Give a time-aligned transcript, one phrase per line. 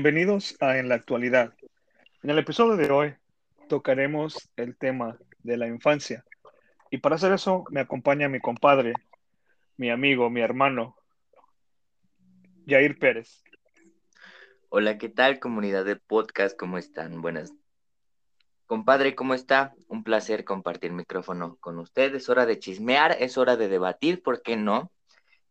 [0.00, 1.54] Bienvenidos a En la actualidad.
[2.22, 3.14] En el episodio de hoy
[3.68, 6.24] tocaremos el tema de la infancia.
[6.88, 8.92] Y para hacer eso me acompaña mi compadre,
[9.76, 10.94] mi amigo, mi hermano,
[12.64, 13.42] Jair Pérez.
[14.68, 16.56] Hola, ¿qué tal comunidad de podcast?
[16.56, 17.20] ¿Cómo están?
[17.20, 17.52] Buenas.
[18.66, 19.74] Compadre, ¿cómo está?
[19.88, 22.14] Un placer compartir micrófono con usted.
[22.14, 24.92] Es hora de chismear, es hora de debatir, ¿por qué no?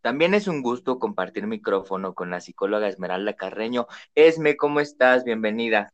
[0.08, 3.88] También es un gusto compartir micrófono con la psicóloga Esmeralda Carreño.
[4.16, 5.26] Esme, ¿cómo estás?
[5.26, 5.92] Bienvenida.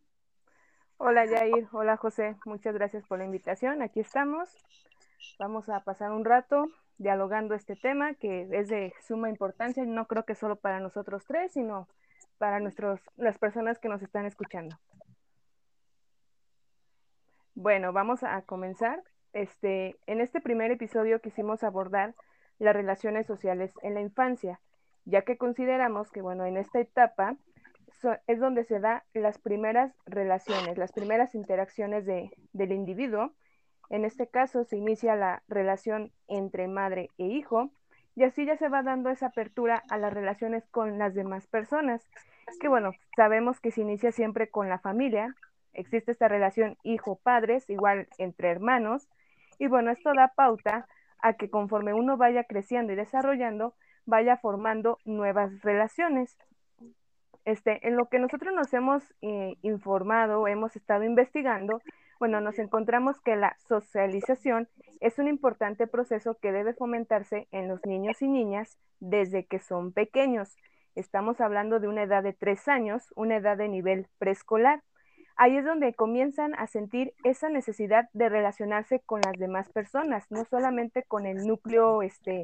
[0.98, 3.82] Hola Jair, hola José, muchas gracias por la invitación.
[3.82, 4.56] Aquí estamos.
[5.40, 6.68] Vamos a pasar un rato
[7.00, 11.54] dialogando este tema que es de suma importancia, no creo que solo para nosotros tres,
[11.54, 11.88] sino
[12.38, 14.78] para nuestros, las personas que nos están escuchando.
[17.56, 19.02] Bueno, vamos a comenzar.
[19.34, 22.14] Este, en este primer episodio quisimos abordar
[22.60, 24.60] las relaciones sociales en la infancia,
[25.06, 27.36] ya que consideramos que, bueno, en esta etapa
[28.28, 33.32] es donde se dan las primeras relaciones, las primeras interacciones de, del individuo.
[33.90, 37.72] En este caso se inicia la relación entre madre e hijo
[38.16, 42.08] y así ya se va dando esa apertura a las relaciones con las demás personas,
[42.60, 45.36] que bueno, sabemos que se inicia siempre con la familia,
[45.74, 49.08] existe esta relación hijo-padres, igual entre hermanos,
[49.58, 50.88] y bueno, esto da pauta
[51.24, 53.74] a que conforme uno vaya creciendo y desarrollando,
[54.06, 56.38] vaya formando nuevas relaciones.
[57.46, 61.82] Este, en lo que nosotros nos hemos eh, informado, hemos estado investigando,
[62.20, 64.68] bueno, nos encontramos que la socialización
[65.00, 69.94] es un importante proceso que debe fomentarse en los niños y niñas desde que son
[69.94, 70.56] pequeños.
[70.94, 74.84] Estamos hablando de una edad de tres años, una edad de nivel preescolar
[75.36, 80.46] ahí es donde comienzan a sentir esa necesidad de relacionarse con las demás personas, no
[80.46, 82.44] solamente con el núcleo este,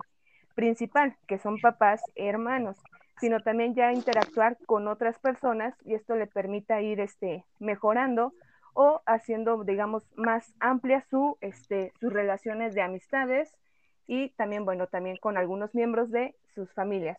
[0.56, 2.78] principal, que son papás, hermanos,
[3.19, 8.34] sino también ya interactuar con otras personas y esto le permita ir este, mejorando
[8.74, 13.56] o haciendo, digamos, más amplias su, este, sus relaciones de amistades
[14.08, 17.18] y también, bueno, también con algunos miembros de sus familias.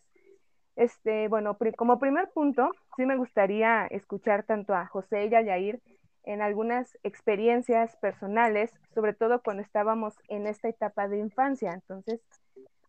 [0.80, 5.78] Este, bueno, como primer punto, sí me gustaría escuchar tanto a José y a Yair
[6.24, 11.72] en algunas experiencias personales, sobre todo cuando estábamos en esta etapa de infancia.
[11.72, 12.22] Entonces,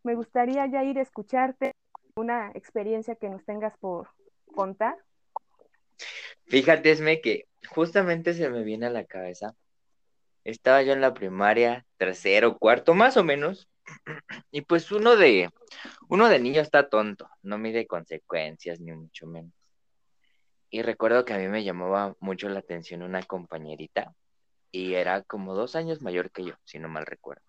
[0.04, 1.74] me gustaría, Yair, escucharte
[2.16, 4.08] una experiencia que nos tengas por
[4.56, 4.96] contar.
[6.46, 9.54] Fíjate, Esme, que justamente se me viene a la cabeza.
[10.46, 13.68] Estaba yo en la primaria, tercero, cuarto, más o menos,
[14.52, 15.50] y pues uno de,
[16.10, 19.54] uno de niño está tonto, no mide consecuencias, ni mucho menos.
[20.70, 24.16] Y recuerdo que a mí me llamaba mucho la atención una compañerita,
[24.72, 27.44] y era como dos años mayor que yo, si no mal recuerdo.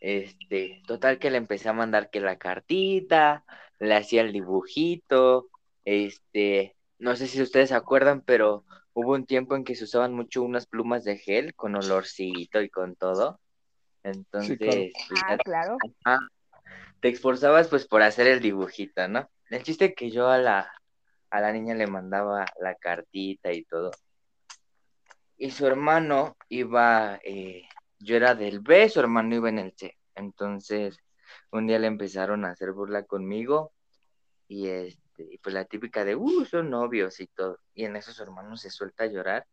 [0.00, 3.44] Este, total que le empecé a mandar que la cartita,
[3.78, 5.48] le hacía el dibujito,
[5.84, 10.12] este, no sé si ustedes se acuerdan, pero hubo un tiempo en que se usaban
[10.12, 13.40] mucho unas plumas de gel con olorcito y con todo.
[14.04, 15.78] Entonces, pues, ah, claro.
[17.00, 19.28] te esforzabas pues por hacer el dibujito, ¿no?
[19.48, 20.70] El chiste que yo a la,
[21.30, 23.90] a la niña le mandaba la cartita y todo.
[25.38, 27.66] Y su hermano iba, eh,
[27.98, 29.96] yo era del B, su hermano iba en el C.
[30.14, 30.98] Entonces,
[31.50, 33.72] un día le empezaron a hacer burla conmigo
[34.46, 37.58] y este, pues la típica de, uh, son novios y todo.
[37.74, 39.46] Y en eso su hermano se suelta a llorar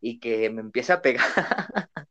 [0.00, 1.26] y que me empieza a pegar.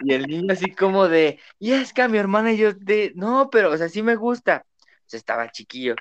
[0.00, 3.12] Y el niño así como de, y es que a mi hermana y yo de,
[3.14, 4.64] no, pero, o sea, sí me gusta.
[4.80, 5.94] O sea, estaba chiquillo.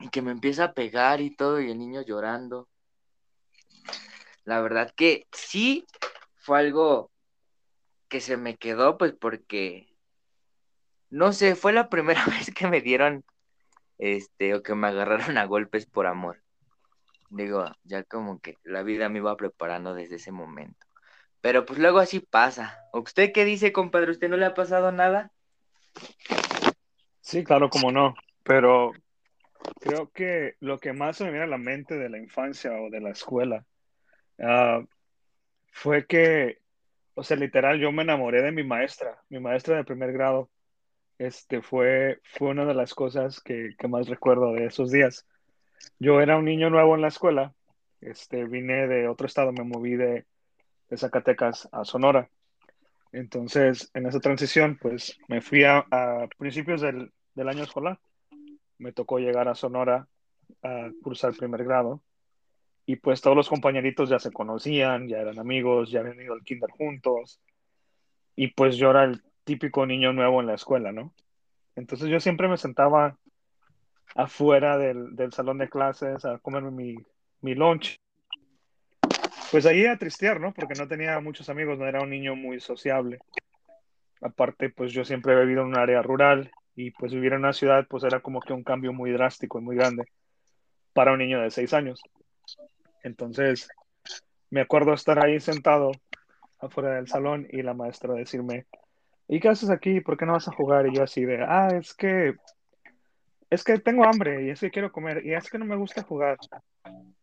[0.00, 2.68] Y que me empieza a pegar y todo, y el niño llorando.
[4.44, 5.86] La verdad que sí
[6.36, 7.10] fue algo
[8.08, 9.88] que se me quedó, pues porque,
[11.10, 13.24] no sé, fue la primera vez que me dieron,
[13.98, 16.42] este, o que me agarraron a golpes por amor.
[17.30, 20.86] Digo, ya como que la vida me iba preparando desde ese momento.
[21.42, 22.88] Pero pues luego así pasa.
[22.92, 24.12] ¿Usted qué dice, compadre?
[24.12, 25.32] ¿Usted no le ha pasado nada?
[27.20, 28.14] Sí, claro, como no.
[28.44, 28.92] Pero
[29.80, 32.90] creo que lo que más se me viene a la mente de la infancia o
[32.90, 33.64] de la escuela
[34.40, 34.82] ah,
[35.72, 36.58] fue que,
[37.14, 40.48] o sea, literal, yo me enamoré de mi maestra, mi maestra de primer grado.
[41.18, 45.26] Este fue, fue una de las cosas que, que más recuerdo de esos días.
[45.98, 47.52] Yo era un niño nuevo en la escuela.
[48.00, 50.26] Este, vine de otro estado, me moví de,
[50.92, 52.28] de Zacatecas a Sonora.
[53.12, 55.86] Entonces, en esa transición, pues me fui a,
[56.36, 57.98] principios del, del, año escolar.
[58.76, 60.06] Me tocó llegar a Sonora
[60.62, 62.02] a cursar primer grado.
[62.84, 66.44] Y pues todos los compañeritos ya se conocían, ya eran amigos, ya habían ido al
[66.44, 67.40] kinder juntos.
[68.36, 71.14] Y pues yo era el típico niño nuevo en la escuela, ¿no?
[71.74, 73.16] Entonces yo siempre me sentaba
[74.14, 76.96] afuera del, del salón de clases a comerme mi,
[77.40, 78.01] mi lunch.
[79.52, 80.54] Pues ahí a tristear, ¿no?
[80.54, 83.18] Porque no tenía muchos amigos, no era un niño muy sociable.
[84.22, 87.52] Aparte, pues yo siempre he vivido en un área rural y pues vivir en una
[87.52, 90.04] ciudad pues era como que un cambio muy drástico y muy grande
[90.94, 92.00] para un niño de seis años.
[93.02, 93.68] Entonces,
[94.48, 95.90] me acuerdo estar ahí sentado
[96.58, 98.64] afuera del salón y la maestra decirme,
[99.28, 100.00] ¿y qué haces aquí?
[100.00, 100.86] ¿Por qué no vas a jugar?
[100.86, 102.36] Y yo así de, ah, es que,
[103.50, 106.02] es que tengo hambre y es que quiero comer y es que no me gusta
[106.02, 106.38] jugar.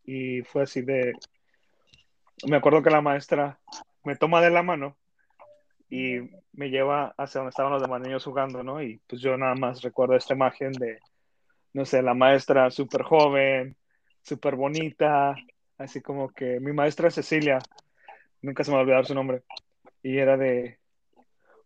[0.05, 1.13] Y fue así de,
[2.47, 3.59] me acuerdo que la maestra
[4.03, 4.97] me toma de la mano
[5.89, 6.19] y
[6.53, 8.81] me lleva hacia donde estaban los demás niños jugando, ¿no?
[8.81, 10.99] Y pues yo nada más recuerdo esta imagen de,
[11.73, 13.75] no sé, la maestra súper joven,
[14.21, 15.35] súper bonita,
[15.77, 17.59] así como que mi maestra Cecilia,
[18.41, 19.43] nunca se me va a olvidar su nombre,
[20.03, 20.77] y era de,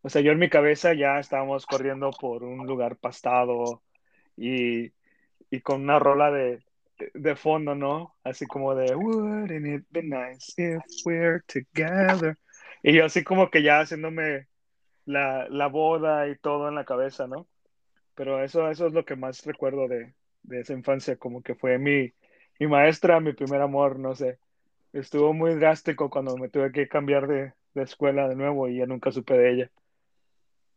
[0.02, 3.82] o sea, yo en mi cabeza ya estábamos corriendo por un lugar pastado
[4.38, 4.92] y,
[5.50, 6.64] y con una rola de,
[7.14, 8.16] de fondo, ¿no?
[8.24, 12.38] Así como de, wouldn't it be nice if we're together?
[12.82, 14.48] Y yo así como que ya haciéndome
[15.06, 17.48] la, la boda y todo en la cabeza, ¿no?
[18.16, 20.14] Pero eso, eso es lo que más recuerdo de,
[20.44, 22.14] de esa infancia, como que fue mi,
[22.60, 24.38] mi maestra, mi primer amor, no sé.
[24.92, 28.86] Estuvo muy drástico cuando me tuve que cambiar de, de escuela de nuevo y ya
[28.86, 29.72] nunca supe de ella.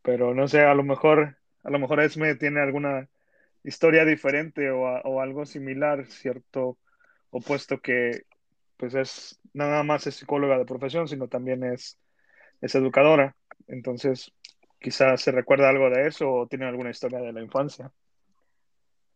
[0.01, 3.07] Pero no sé, a lo mejor, a lo mejor Esme tiene alguna
[3.67, 6.77] historia diferente o, o algo similar, cierto,
[7.29, 8.23] opuesto que
[8.77, 11.99] pues es nada más es psicóloga de profesión, sino también es,
[12.61, 13.35] es educadora.
[13.67, 14.31] Entonces,
[14.79, 17.91] quizás se recuerda algo de eso o tiene alguna historia de la infancia.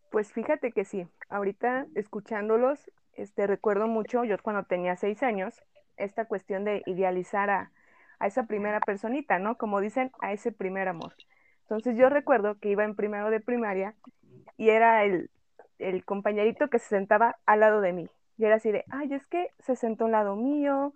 [0.09, 5.61] Pues fíjate que sí, ahorita escuchándolos, este, recuerdo mucho, yo cuando tenía seis años,
[5.95, 7.71] esta cuestión de idealizar a,
[8.19, 9.55] a esa primera personita, ¿no?
[9.57, 11.13] Como dicen, a ese primer amor.
[11.61, 13.95] Entonces yo recuerdo que iba en primero de primaria
[14.57, 15.29] y era el,
[15.79, 18.09] el compañerito que se sentaba al lado de mí.
[18.37, 20.93] Y era así de, ay, es que se sentó al lado mío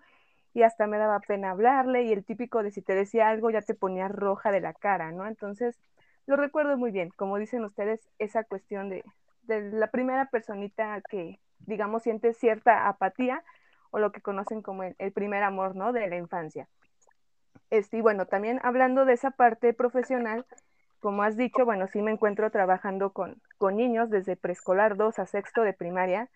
[0.53, 3.61] y hasta me daba pena hablarle y el típico de si te decía algo ya
[3.61, 5.27] te ponía roja de la cara, ¿no?
[5.27, 5.77] Entonces
[6.25, 9.03] lo recuerdo muy bien, como dicen ustedes, esa cuestión de,
[9.43, 13.43] de la primera personita que, digamos, siente cierta apatía
[13.91, 15.93] o lo que conocen como el, primer amor, ¿no?
[15.93, 16.67] De la infancia.
[17.69, 20.45] Este, y bueno, también hablando de esa parte profesional,
[21.05, 25.27] como has dicho, bueno, sí me encuentro trabajando con, con niños desde preescolar 2 a
[25.27, 26.29] sexto de primaria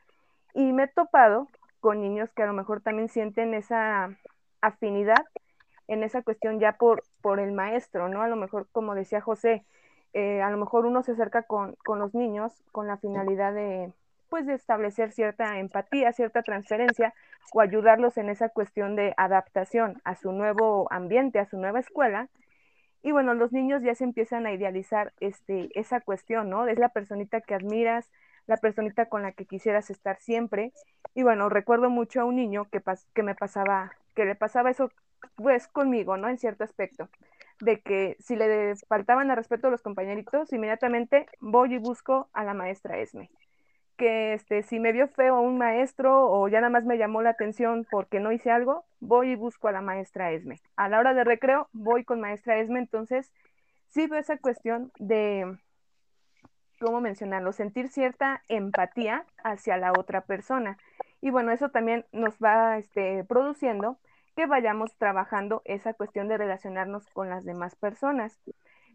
[0.54, 1.48] y me he topado
[1.80, 4.16] con niños que a lo mejor también sienten esa
[4.62, 5.26] afinidad
[5.88, 8.22] en esa cuestión ya por, por el maestro, ¿no?
[8.22, 9.66] A lo mejor, como decía José,
[10.14, 13.92] eh, a lo mejor uno se acerca con, con, los niños con la finalidad de,
[14.30, 17.16] pues, de establecer cierta empatía, cierta transferencia
[17.54, 22.30] o ayudarlos en esa cuestión de adaptación a su nuevo ambiente, a su nueva escuela.
[23.02, 26.68] Y bueno, los niños ya se empiezan a idealizar este, esa cuestión, ¿no?
[26.68, 28.10] Es la personita que admiras,
[28.48, 30.74] la personita con la que quisieras estar siempre.
[31.16, 34.70] Y bueno, recuerdo mucho a un niño que, pas que me pasaba, que le pasaba
[34.70, 34.92] eso
[35.36, 36.30] pues conmigo, ¿no?
[36.30, 37.10] En cierto aspecto,
[37.62, 42.44] de que si le faltaban al respeto a los compañeritos, inmediatamente voy y busco a
[42.44, 43.30] la maestra Esme.
[44.00, 47.32] Que este, si me vio feo un maestro o ya nada más me llamó la
[47.32, 50.62] atención porque no hice algo, voy y busco a la maestra Esme.
[50.78, 53.32] A la hora de recreo, voy con maestra Esme, entonces
[53.90, 55.58] sí veo esa cuestión de,
[56.80, 57.52] ¿cómo mencionarlo?
[57.52, 60.78] Sentir cierta empatía hacia la otra persona.
[61.20, 63.98] Y bueno, eso también nos va este, produciendo
[64.38, 68.40] que vayamos trabajando esa cuestión de relacionarnos con las demás personas.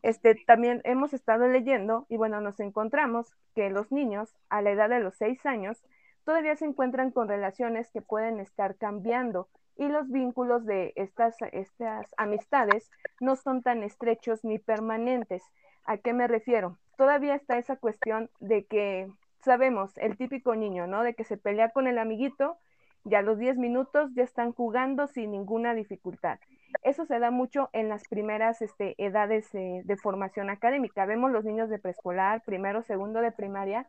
[0.05, 4.91] Este, también hemos estado leyendo y bueno, nos encontramos que los niños a la edad
[4.91, 5.83] de los seis años
[6.27, 12.07] todavía se encuentran con relaciones que pueden estar cambiando y los vínculos de estas, estas
[12.19, 15.43] amistades no son tan estrechos ni permanentes.
[15.87, 16.77] ¿A qué me refiero?
[16.99, 19.11] Todavía está esa cuestión de que
[19.43, 21.03] sabemos, el típico niño, ¿no?
[21.03, 22.59] De que se pelea con el amiguito
[23.05, 26.39] ya a los 10 minutos ya están jugando sin ninguna dificultad.
[26.83, 31.07] Eso se da mucho en las primeras este, edades eh, de formación académica.
[31.07, 33.87] Vemos los niños de preescolar, primero, segundo de primaria,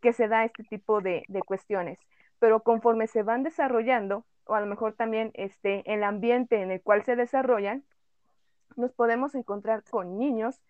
[0.00, 1.98] que se da este tipo de, de, cuestiones.
[2.38, 6.82] Pero conforme se van desarrollando, o a lo mejor también este, el ambiente en el
[6.82, 7.84] cual se desarrollan,
[8.76, 10.60] nos podemos encontrar con niños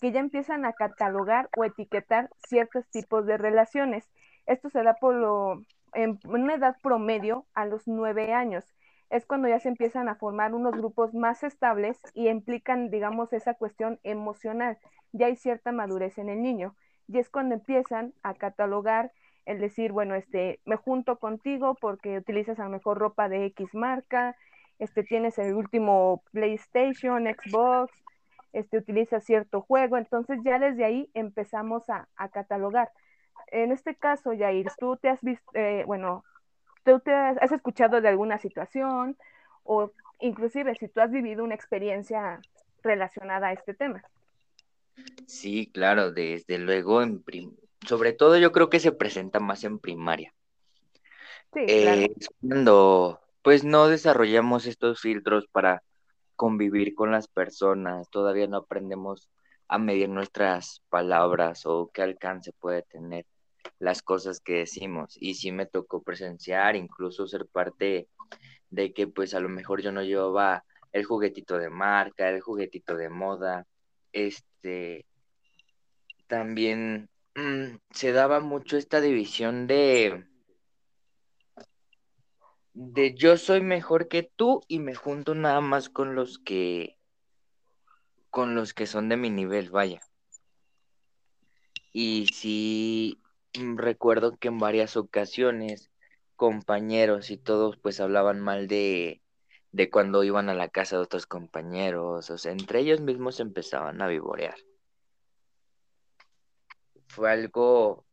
[0.00, 4.08] que ya empiezan a catalogar o etiquetar ciertos tipos de relaciones.
[4.46, 5.62] Esto se da por lo,
[5.94, 8.64] en una edad promedio a los nueve años.
[9.10, 13.54] Es cuando ya se empiezan a formar unos grupos más estables y implican, digamos, esa
[13.54, 14.78] cuestión emocional.
[15.12, 16.76] Ya hay cierta madurez en el niño.
[17.08, 19.12] Y es cuando empiezan a catalogar
[19.46, 23.74] el decir, bueno, este, me junto contigo porque utilizas a lo mejor ropa de X
[23.74, 24.36] marca,
[24.78, 27.92] este, tienes el último PlayStation, Xbox,
[28.52, 29.96] este, utilizas cierto juego.
[29.96, 32.90] Entonces ya desde ahí empezamos a, catalogar
[33.48, 36.24] en este caso, Yair, tú te has visto, eh, bueno,
[36.84, 39.16] tú te has, escuchado de alguna situación
[39.64, 42.40] o inclusive si tú has vivido una experiencia
[42.82, 44.02] relacionada a este tema.
[45.26, 47.22] Sí, claro, desde luego, en
[47.86, 50.34] sobre todo yo creo que se presenta más en primaria.
[51.52, 52.02] Sí, claro.
[52.02, 55.82] Eh, es cuando pues no desarrollamos estos filtros para
[56.36, 59.28] convivir con las personas, todavía no aprendemos
[59.68, 63.24] a medir nuestras palabras o qué alcance puede tener
[63.78, 65.16] las cosas que decimos.
[65.20, 68.08] Y sí me tocó presenciar, incluso ser parte
[68.70, 72.96] de que pues a lo mejor yo no llevaba el juguetito de marca, el juguetito
[72.96, 73.66] de moda,
[74.12, 75.06] este,
[76.26, 80.26] también mm, se daba mucho esta división de,
[82.74, 86.96] de yo soy mejor que tú y me junto nada más con los que
[88.30, 90.00] con los que son de mi nivel, vaya.
[91.92, 93.20] Y sí
[93.54, 95.90] recuerdo que en varias ocasiones
[96.36, 99.22] compañeros y todos pues hablaban mal de,
[99.72, 104.00] de cuando iban a la casa de otros compañeros, o sea, entre ellos mismos empezaban
[104.02, 104.56] a vivorear.
[107.08, 108.04] Fue algo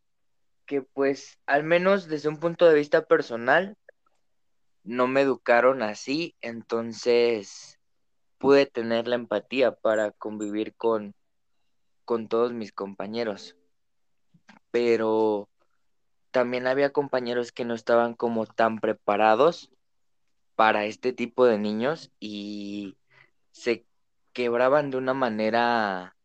[0.65, 3.77] que pues al menos desde un punto de vista personal
[4.83, 7.79] no me educaron así, entonces
[8.37, 11.13] pude tener la empatía para convivir con,
[12.05, 13.56] con todos mis compañeros.
[14.79, 15.49] Pero
[16.29, 19.71] también había compañeros que no estaban como tan preparados
[20.55, 22.95] para este tipo de niños y
[23.49, 23.87] se
[24.33, 26.15] quebraban de una manera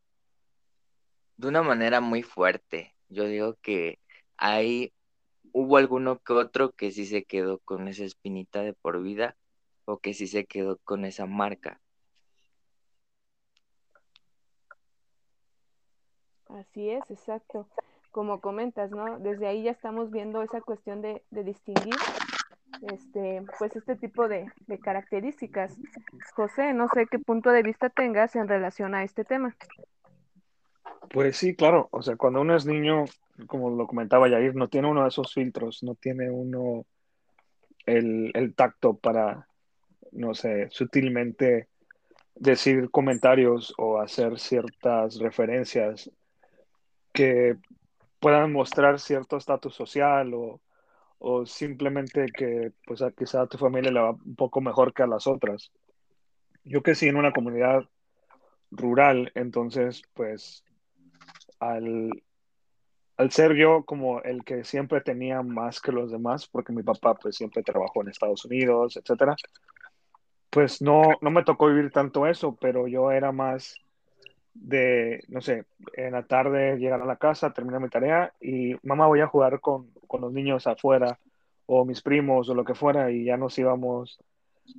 [1.39, 2.95] de una manera muy fuerte.
[3.09, 3.99] Yo digo que
[4.37, 4.93] hay
[5.53, 9.35] hubo alguno que otro que sí se quedó con esa espinita de por vida
[9.87, 11.81] o que sí se quedó con esa marca.
[16.51, 17.67] Así es, exacto.
[18.13, 19.19] Como comentas, ¿no?
[19.19, 21.95] Desde ahí ya estamos viendo esa cuestión de, distinguir
[22.93, 24.47] este, pues este tipo de,
[24.83, 25.75] características.
[26.37, 29.57] José, no sé qué punto de vista tengas en relación a este tema.
[31.11, 31.89] Pues sí, claro.
[31.91, 33.07] O sea, cuando uno es niño,
[33.47, 36.85] como lo comentaba Yair, no tiene uno de esos filtros, no tiene uno
[37.87, 39.49] el, el tacto para,
[40.13, 41.69] no sé, sutilmente
[42.35, 46.11] decir comentarios o hacer ciertas referencias
[47.13, 47.57] que
[48.23, 50.61] puedan mostrar cierto estatus social o,
[51.19, 55.09] o, simplemente que pues quizá a tu familia le va un poco mejor que a
[55.09, 55.73] las otras.
[56.65, 57.83] Yo que sí en una comunidad
[58.71, 60.65] rural, entonces pues
[61.59, 62.11] al,
[63.17, 67.15] al ser yo como el que siempre tenía más que los demás, porque mi papá
[67.15, 69.35] pues siempre trabajó en Estados Unidos, etcétera,
[70.49, 73.75] pues no, no me tocó vivir tanto eso, pero yo era más
[74.55, 79.07] de, no sé, en la tarde llegar a la casa, terminar mi tarea y mamá
[79.07, 81.19] voy a jugar con, con, los niños afuera
[81.67, 84.21] o mis primos o lo que fuera y ya nos íbamos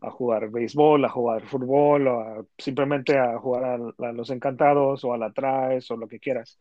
[0.01, 5.17] a jugar béisbol, a jugar fútbol o simplemente a jugar a, los encantados o a
[5.17, 6.59] la traes o lo que quieras.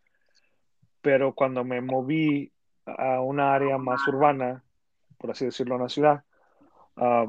[1.00, 2.52] Pero cuando me moví
[2.86, 4.64] a una área más urbana,
[5.18, 6.24] por así decirlo, una ciudad,
[6.96, 7.26] ah,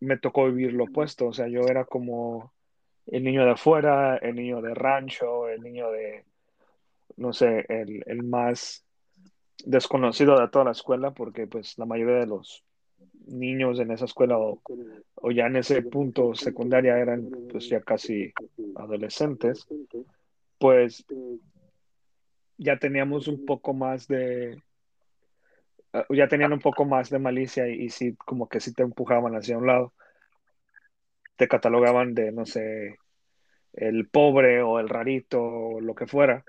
[0.00, 1.26] me tocó vivir lo opuesto.
[1.26, 2.52] O sea, yo era como
[3.10, 6.24] el niño de afuera, el niño de rancho, el niño de,
[7.16, 8.84] no sé, el, el, más
[9.64, 12.64] desconocido de toda la escuela, porque pues la mayoría de los
[13.26, 14.60] niños en esa escuela o,
[15.30, 18.32] ya en ese punto secundaria eran pues ya casi
[18.76, 19.66] adolescentes,
[20.58, 21.04] pues
[22.56, 24.62] ya teníamos un poco más de,
[26.10, 29.34] ya tenían un poco más de malicia y, y sí, como que sí te empujaban
[29.34, 29.92] hacia un lado
[31.38, 32.98] te catalogaban de, no sé,
[33.72, 36.44] el pobre o el rarito o lo que fuera.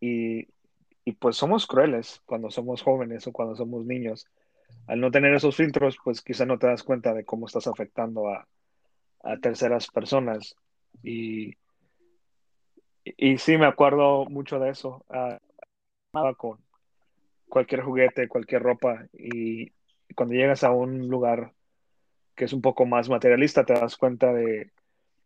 [0.00, 0.48] Y,
[1.04, 4.26] y, pues somos crueles cuando somos jóvenes o cuando somos niños.
[4.86, 8.28] Al no tener esos filtros, pues quizá no te das cuenta de cómo estás afectando
[8.30, 8.48] a,
[9.22, 10.56] a terceras personas.
[11.02, 11.52] Y,
[13.04, 15.04] y, sí, me acuerdo mucho de eso.
[15.10, 16.58] Uh, con
[17.46, 19.06] cualquier juguete, cualquier ropa.
[19.12, 19.70] Y
[20.14, 21.52] cuando llegas a un lugar
[22.38, 24.70] que es un poco más materialista, te das cuenta de,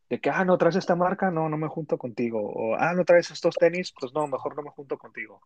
[0.09, 2.41] que, ah, no traes esta marca, no, no me junto contigo.
[2.43, 5.43] O, ah, no traes estos tenis, pues no, mejor no me junto contigo.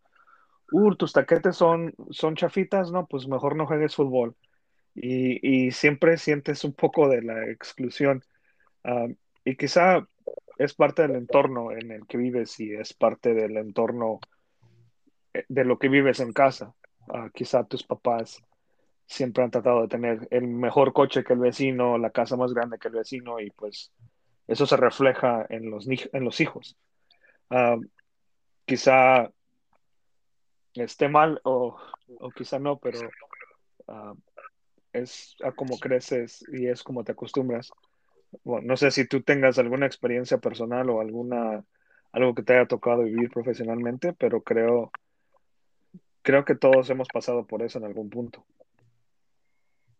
[0.70, 4.36] Uh, tus taquetes son, son chafitas, no, pues mejor no juegues fútbol.
[4.94, 8.22] Y, siempre sientes un poco de la exclusión.
[9.44, 10.06] Y quizá
[10.58, 14.20] es parte del entorno en el que vives y es parte del entorno
[15.34, 16.74] eh, de lo que vives en casa.
[17.08, 18.42] Uh, quizá tus papás
[19.06, 22.78] siempre han tratado de tener el mejor coche que el vecino, la casa más grande
[22.78, 23.92] que el vecino y pues
[24.46, 26.76] eso se refleja en los, en los hijos.
[27.50, 27.80] Uh,
[28.64, 29.30] quizá
[30.74, 31.76] esté mal o,
[32.34, 33.00] quizá no, pero
[33.88, 34.14] ah,
[34.92, 37.70] es a cómo creces y es como te acostumbras.
[38.44, 41.64] Bueno, no sé si tú tengas alguna experiencia personal o alguna
[42.12, 44.90] algo que te haya tocado vivir profesionalmente, pero creo
[46.22, 48.44] creo que todos hemos pasado por eso en algún punto.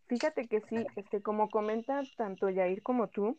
[0.07, 3.37] Fíjate que sí, este, como comenta tanto Yair como tú,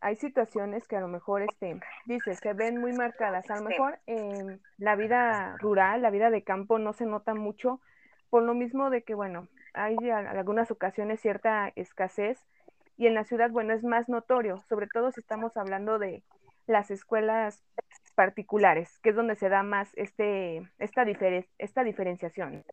[0.00, 3.50] hay situaciones que a lo mejor, este, dices, se ven muy marcadas.
[3.50, 7.80] A lo mejor en la vida rural, la vida de campo no se nota mucho,
[8.28, 12.38] por lo mismo de que, bueno, hay en algunas ocasiones cierta escasez
[12.96, 16.22] y en la ciudad, bueno, es más notorio, sobre todo si estamos hablando de
[16.66, 17.62] las escuelas
[18.14, 21.04] particulares, que es donde se da más este, esta,
[21.58, 22.64] esta diferenciación.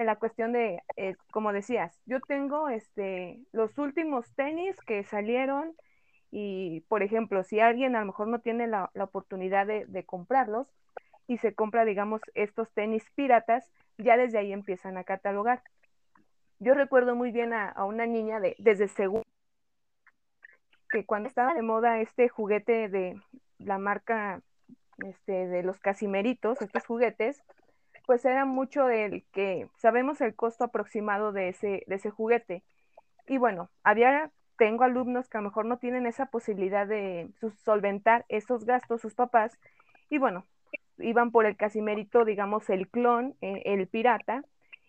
[0.00, 5.74] En la cuestión de, eh, como decías, yo tengo este, los últimos tenis que salieron
[6.30, 10.66] y, por ejemplo, si alguien a lo mejor no tiene la, oportunidad de, comprarlos
[11.26, 15.62] y se compra, digamos, estos tenis piratas, ya desde ahí empiezan a catalogar.
[16.60, 19.28] Yo recuerdo muy bien a, una niña de, desde segundo,
[20.88, 23.20] que cuando estaba de moda este juguete de
[23.58, 24.40] la marca
[25.06, 27.42] este, de los casimeritos, estos juguetes,
[28.10, 32.64] pues era mucho el que sabemos el costo aproximado de ese, de ese juguete.
[33.28, 37.30] Y bueno, había tengo alumnos que a lo mejor no tienen esa posibilidad de
[37.64, 39.56] solventar esos gastos sus papás
[40.08, 40.44] y bueno,
[40.98, 44.42] iban por el casimérito, digamos, el clon, eh, el pirata,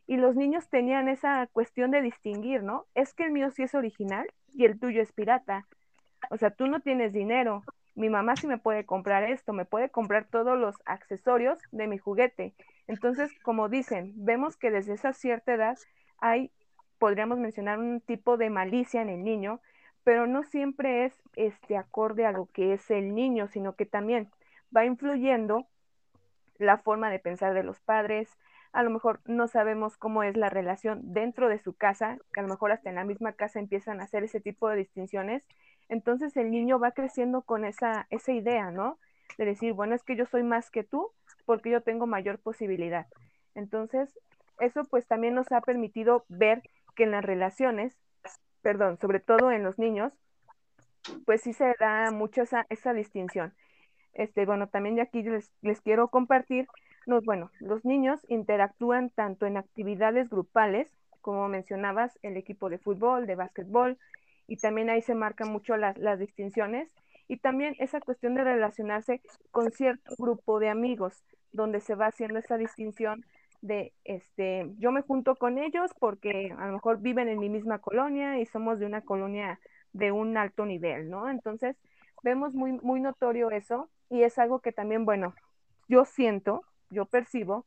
[0.07, 2.87] y los niños tenían esa cuestión de distinguir, ¿no?
[2.95, 5.67] Es que el mío sí es original y el tuyo es pirata.
[6.31, 7.61] O sea, tú no tienes dinero.
[7.95, 11.97] Mi mamá sí me puede comprar esto, me puede comprar todos los accesorios de mi
[11.97, 12.53] juguete.
[12.87, 15.77] Entonces, como dicen, vemos que desde esa cierta edad
[16.19, 16.51] hay
[17.01, 19.59] podríamos mencionar un tipo de malicia en el niño,
[20.03, 24.29] pero no siempre es este acorde a lo que es el niño, sino que también
[24.75, 25.65] va influyendo
[26.59, 28.29] la forma de pensar de los padres.
[28.71, 32.43] A lo mejor no sabemos cómo es la relación dentro de su casa, que a
[32.43, 35.47] lo mejor hasta en la misma casa empiezan a hacer ese tipo de distinciones.
[35.91, 38.97] Entonces el niño va creciendo con esa, esa idea, ¿no?
[39.37, 41.11] De decir, bueno, es que yo soy más que tú
[41.45, 43.07] porque yo tengo mayor posibilidad.
[43.55, 44.17] Entonces,
[44.61, 46.63] eso pues también nos ha permitido ver
[46.95, 47.97] que en las relaciones,
[48.61, 50.13] perdón, sobre todo en los niños,
[51.25, 53.53] pues sí se da mucho esa, esa distinción.
[54.13, 56.67] Este, bueno, también de aquí les, les quiero compartir,
[57.05, 63.27] los, bueno, los niños interactúan tanto en actividades grupales, como mencionabas, el equipo de fútbol,
[63.27, 63.97] de básquetbol,
[64.51, 66.93] y también ahí se marcan mucho las, las distinciones,
[67.29, 72.37] y también esa cuestión de relacionarse con cierto grupo de amigos, donde se va haciendo
[72.37, 73.23] esa distinción
[73.61, 77.79] de, este, yo me junto con ellos porque a lo mejor viven en mi misma
[77.79, 79.57] colonia y somos de una colonia
[79.93, 81.29] de un alto nivel, ¿no?
[81.29, 81.77] Entonces,
[82.21, 85.33] vemos muy, muy notorio eso y es algo que también, bueno,
[85.87, 87.63] yo siento, yo percibo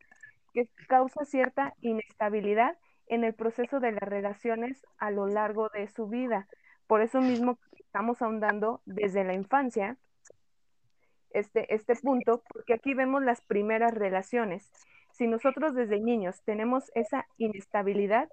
[0.53, 6.09] que causa cierta inestabilidad en el proceso de las relaciones a lo largo de su
[6.09, 6.47] vida.
[6.87, 9.97] Por eso mismo estamos ahondando desde la infancia
[11.31, 14.71] este, este punto, porque aquí vemos las primeras relaciones.
[15.13, 18.29] Si nosotros desde niños tenemos esa inestabilidad,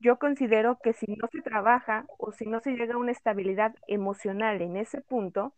[0.00, 3.74] yo considero que si no se trabaja o si no se llega a una estabilidad
[3.86, 5.54] emocional en ese punto,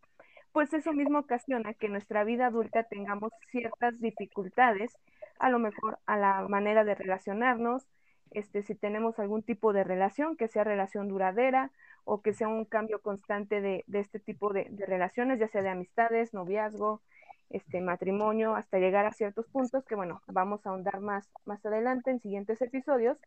[0.53, 4.97] pues eso mismo ocasiona que en nuestra vida adulta tengamos ciertas dificultades,
[5.39, 7.87] a lo mejor a la manera de relacionarnos,
[8.31, 11.71] este, si tenemos algún tipo de relación, que sea relación duradera
[12.07, 16.33] o que sea un cambio constante de, este tipo de, relaciones, ya sea de amistades,
[16.33, 17.03] noviazgo,
[17.51, 22.11] este matrimonio hasta llegar a ciertos puntos que bueno, vamos a ahondar más, más adelante
[22.11, 23.19] en siguientes episodios.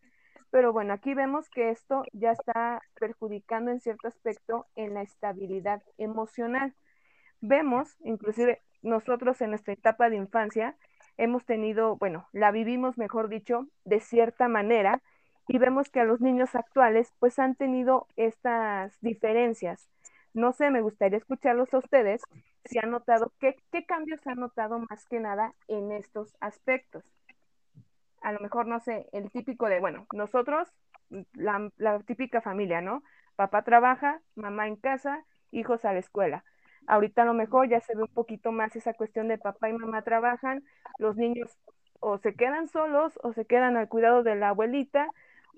[0.49, 5.83] Pero bueno, aquí vemos que esto ya está perjudicando en cierto aspecto en la estabilidad
[5.97, 6.73] emocional.
[7.41, 10.75] Vemos, inclusive nosotros en nuestra etapa de infancia,
[11.17, 15.01] hemos tenido, bueno, la vivimos, mejor dicho, de cierta manera
[15.49, 19.89] y vemos que a los niños actuales pues han tenido estas diferencias
[20.33, 22.21] no sé, me gustaría escucharlos a ustedes
[22.65, 27.03] si han notado, qué, qué cambios han notado más que nada en estos aspectos.
[28.21, 30.67] A lo mejor, no sé, el típico de, bueno, nosotros,
[31.33, 33.01] la, la típica familia, ¿no?
[33.35, 36.43] Papá trabaja, mamá en casa, hijos a la escuela.
[36.85, 39.73] Ahorita a lo mejor ya se ve un poquito más esa cuestión de papá y
[39.73, 40.63] mamá trabajan,
[40.97, 41.57] los niños
[42.01, 45.07] o se quedan solos o se quedan al cuidado de la abuelita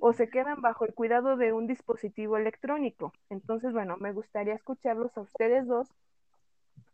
[0.03, 3.13] o se quedan bajo el cuidado de un dispositivo electrónico.
[3.29, 5.87] Entonces, bueno, me gustaría escucharlos a ustedes dos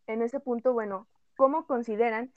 [0.08, 2.32] en ese punto, bueno, ¿cómo consideran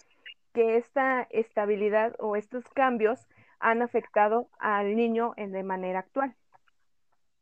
[0.52, 3.20] que esta estabilidad o estos cambios
[3.60, 6.34] han afectado al niño en de manera actual?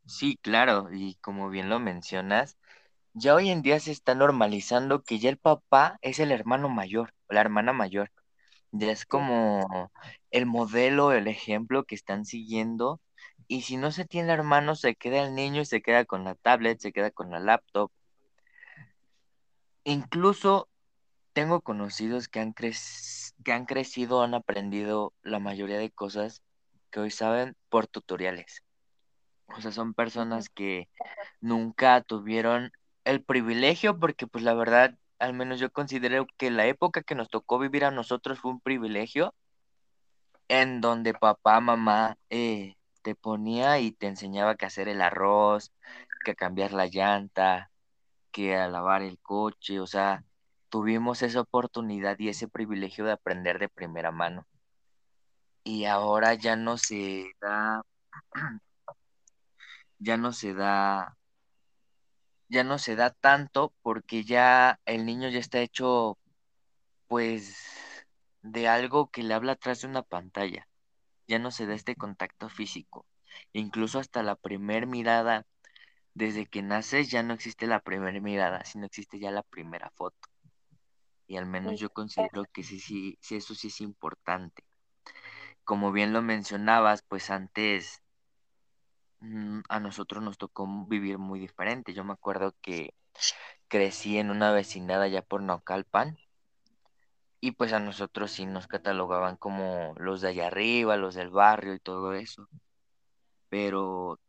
[0.05, 2.57] Sí, claro, y como bien lo mencionas,
[3.13, 7.13] ya hoy en día se está normalizando que ya el papá es el hermano mayor
[7.29, 8.11] o la hermana mayor.
[8.71, 9.91] Ya es como
[10.31, 13.01] el modelo, el ejemplo que están siguiendo.
[13.51, 16.35] Y si no se tiene hermano, se queda el niño y se queda con la
[16.35, 17.91] tablet, se queda con la laptop.
[19.83, 20.69] Incluso
[21.33, 26.43] tengo conocidos que han, que han crecido, han aprendido la mayoría de cosas
[26.91, 28.63] que hoy saben por tutoriales.
[29.47, 30.87] O sea, son personas que
[31.41, 32.71] nunca tuvieron
[33.03, 37.29] el privilegio, porque pues la verdad, al menos yo considero que la época que nos
[37.29, 39.33] tocó vivir a nosotros fue un privilegio,
[40.49, 45.71] en donde papá, mamá eh, te ponía y te enseñaba que hacer el arroz,
[46.23, 47.71] que cambiar la llanta,
[48.31, 50.23] que a lavar el coche, o sea,
[50.69, 54.47] tuvimos esa oportunidad y ese privilegio de aprender de primera mano.
[55.63, 57.83] Y ahora ya no se da,
[59.99, 61.17] ya no se da,
[62.49, 66.17] ya no se da tanto porque ya el niño ya está hecho,
[67.07, 67.57] pues,
[68.43, 70.68] de algo que le habla atrás de una pantalla.
[71.29, 73.05] Ya no se da este contacto físico.
[73.53, 75.45] Incluso hasta la primer mirada,
[76.15, 80.17] desde que naces ya no existe la primera mirada, sino existe ya la primera foto.
[81.27, 84.63] Y al menos yo considero que sí, sí, sí, eso sí es importante.
[85.63, 88.01] Como bien lo mencionabas, pues antes
[89.19, 91.93] mm, a nosotros nos tocó vivir muy diferente.
[91.93, 92.95] Yo me acuerdo que
[93.67, 96.17] crecí en una vecindad allá por Naucalpan
[97.41, 101.73] y pues a nosotros sí nos catalogaban como los de allá arriba, los del barrio
[101.75, 102.47] y todo eso.
[103.49, 104.19] Pero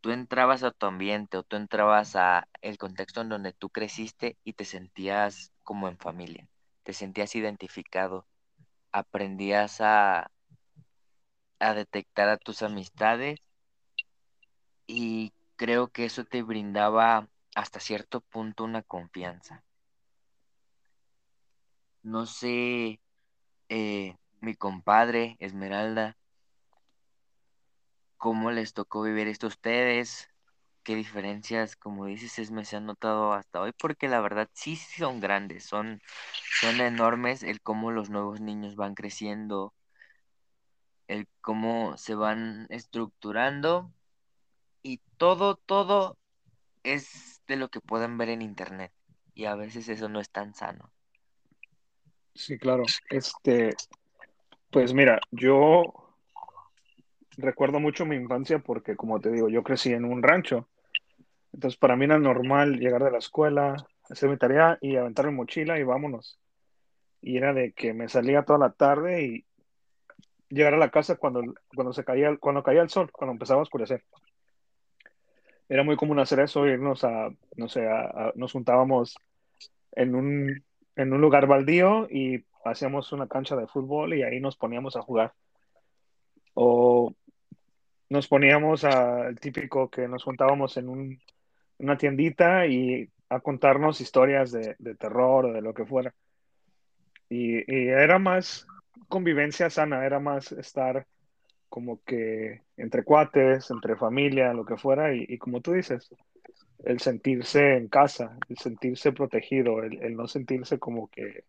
[0.00, 4.38] tú entrabas a tu ambiente o tú entrabas a el contexto en donde tú creciste
[4.44, 6.48] y te sentías como en familia,
[6.84, 8.26] te sentías identificado,
[8.92, 10.30] aprendías a,
[11.58, 13.40] a detectar a tus amistades
[14.86, 19.62] y creo que eso te brindaba hasta cierto punto una confianza.
[22.04, 23.00] No sé,
[23.68, 26.16] eh, mi compadre Esmeralda,
[28.16, 30.28] cómo les tocó vivir esto a ustedes,
[30.82, 35.20] qué diferencias, como dices, me se han notado hasta hoy, porque la verdad sí son
[35.20, 36.00] grandes, son,
[36.60, 39.74] son enormes el cómo los nuevos niños van creciendo,
[41.08, 43.90] el cómo se van estructurando
[44.82, 46.18] y todo, todo
[46.84, 48.92] es de lo que pueden ver en internet
[49.34, 50.93] y a veces eso no es tan sano.
[52.34, 52.84] Sí, claro.
[53.10, 53.74] Este,
[54.70, 55.82] pues mira, yo
[57.36, 60.68] recuerdo mucho mi infancia porque, como te digo, yo crecí en un rancho.
[61.52, 63.76] Entonces, para mí era normal llegar de la escuela,
[64.10, 66.38] hacer mi tarea y aventar mi mochila y vámonos.
[67.20, 69.44] Y era de que me salía toda la tarde y
[70.48, 71.42] llegar a la casa cuando,
[71.74, 74.04] cuando se caía, cuando caía el sol, cuando empezaba a oscurecer.
[75.68, 77.88] Era muy común hacer eso, irnos a, no sé,
[78.34, 79.16] nos juntábamos
[79.92, 80.64] en un,
[80.96, 85.02] en un lugar baldío y hacíamos una cancha de fútbol y ahí nos poníamos a
[85.02, 85.32] jugar.
[86.54, 87.14] O
[88.08, 91.20] nos poníamos al típico que nos juntábamos en un,
[91.78, 96.14] una tiendita y a contarnos historias de, terror o de lo que fuera.
[97.28, 98.66] Y, era más
[99.08, 101.06] convivencia sana, era más estar
[101.68, 106.08] como que entre cuates, entre familia, lo que fuera, y como tú dices,
[106.84, 111.44] el sentirse en casa, el sentirse protegido, el, el, no sentirse como que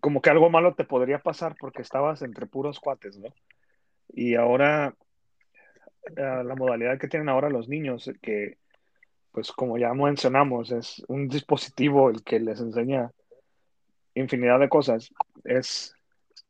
[0.00, 3.28] como que algo malo te podría pasar porque estabas entre puros cuates, ¿no?
[4.08, 4.94] Y ahora
[6.10, 8.58] uh, la modalidad que tienen ahora los niños, que
[9.32, 13.10] pues como ya mencionamos, es un dispositivo el que les enseña
[14.14, 15.12] infinidad de cosas,
[15.44, 15.94] es,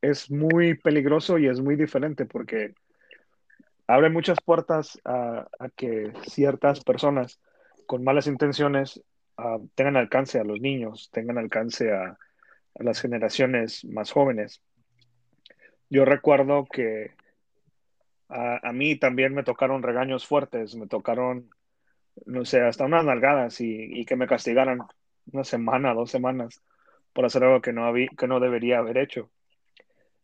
[0.01, 2.75] es muy peligroso y es muy diferente porque
[3.91, 7.41] abre muchas puertas a, que ciertas personas
[7.87, 9.03] con malas intenciones
[9.37, 12.17] uh, tengan alcance a los niños, tengan alcance a,
[12.77, 14.63] las generaciones más jóvenes.
[15.91, 17.11] Yo recuerdo que
[18.29, 21.51] a, mí también me tocaron regaños fuertes, me tocaron,
[22.27, 24.79] no sé, hasta unas nalgadas y, y, que me castigaran
[25.33, 26.63] una semana, dos semanas
[27.13, 29.31] por hacer algo que no, que no debería haber hecho.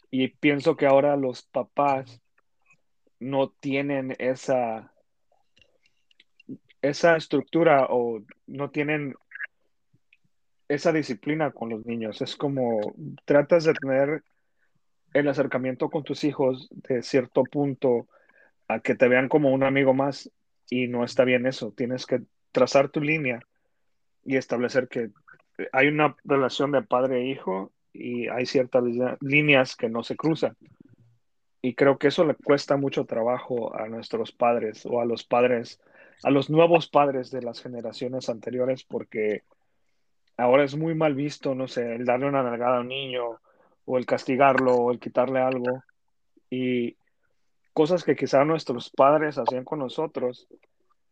[0.09, 2.23] Y pienso que ahora los papás
[3.19, 4.93] no tienen esa,
[6.83, 9.15] esa estructura o no tienen
[10.69, 12.21] esa disciplina con los niños.
[12.23, 14.23] Es como tratas de tener
[15.15, 18.09] el acercamiento con tus hijos de cierto punto
[18.69, 20.31] a que te vean como un amigo más
[20.69, 21.73] y no está bien eso.
[21.73, 23.41] Tienes que trazar tu línea
[24.25, 25.11] y establecer que
[25.73, 28.85] hay una relación de padre e hijo y hay ciertas
[29.21, 30.57] líneas que no se cruzan.
[31.67, 35.81] Y creo que eso le cuesta mucho trabajo a nuestros padres o a los padres,
[36.23, 39.43] a los nuevos padres de las generaciones anteriores, porque
[40.37, 43.41] ahora es muy mal visto, no sé, el darle una nalgada a un niño
[43.85, 45.83] o el castigarlo o el quitarle algo.
[46.51, 46.99] Y
[47.73, 50.47] cosas que quizá nuestros padres hacían con nosotros,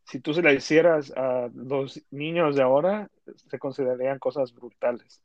[0.04, 3.10] si tú se las hicieras a los niños de ahora,
[3.50, 5.20] se considerarían cosas brutales.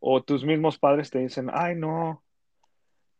[0.00, 2.22] O tus mismos padres te dicen, ay, no,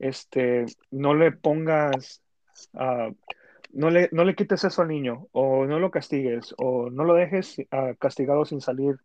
[0.02, 2.22] este, no le pongas,
[2.74, 3.14] uh,
[3.72, 7.14] no, le, no le quites eso al niño, o no lo castigues, o no lo
[7.14, 8.96] dejes uh, castigado sin salir,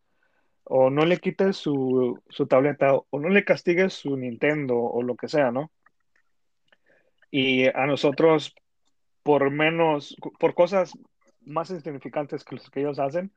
[0.63, 5.15] o no le quites su, su tableta, o no le castigues su Nintendo, o lo
[5.15, 5.71] que sea, ¿no?
[7.29, 8.55] Y a nosotros,
[9.21, 10.93] por menos, por cosas
[11.41, 13.31] más insignificantes que los que ellos hacen,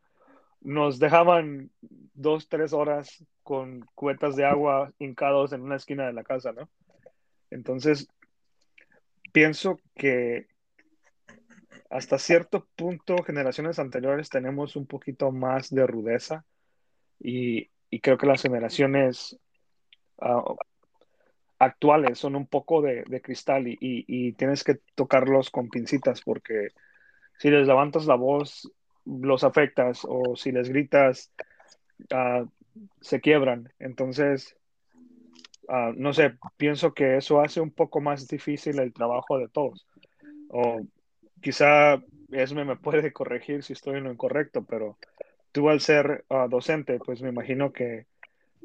[0.63, 1.71] nos dejaban
[2.15, 6.71] dos, tres horas con cubetas de agua hincados en una esquina de la casa, ¿no?
[7.51, 8.09] Entonces,
[9.33, 10.47] pienso que
[11.91, 16.45] hasta cierto punto, generaciones anteriores tenemos un poquito más de rudeza
[17.19, 17.69] y,
[18.01, 19.37] creo que las generaciones
[20.19, 20.57] uh,
[21.59, 26.69] actuales son un poco de, cristal y, tienes que tocarlos con pincitas porque
[27.39, 28.71] si les levantas la voz
[29.05, 31.33] los afectas o si les gritas
[32.13, 32.47] uh,
[33.01, 33.73] se quiebran.
[33.81, 34.57] Entonces,
[35.71, 39.87] uh, no sé, pienso que eso hace un poco más difícil el trabajo de todos.
[40.49, 40.81] O
[41.41, 42.03] quizá
[42.33, 44.99] Esme me puede corregir si estoy en lo incorrecto, pero
[45.53, 48.07] tú al ser uh, docente, pues me imagino que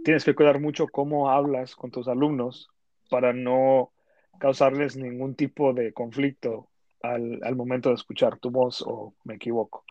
[0.03, 2.69] tienes que cuidar mucho cómo hablas con tus alumnos
[3.09, 3.91] para no
[4.39, 6.67] causarles ningún tipo de conflicto
[7.01, 9.83] al, al, momento de escuchar tu voz o me equivoco.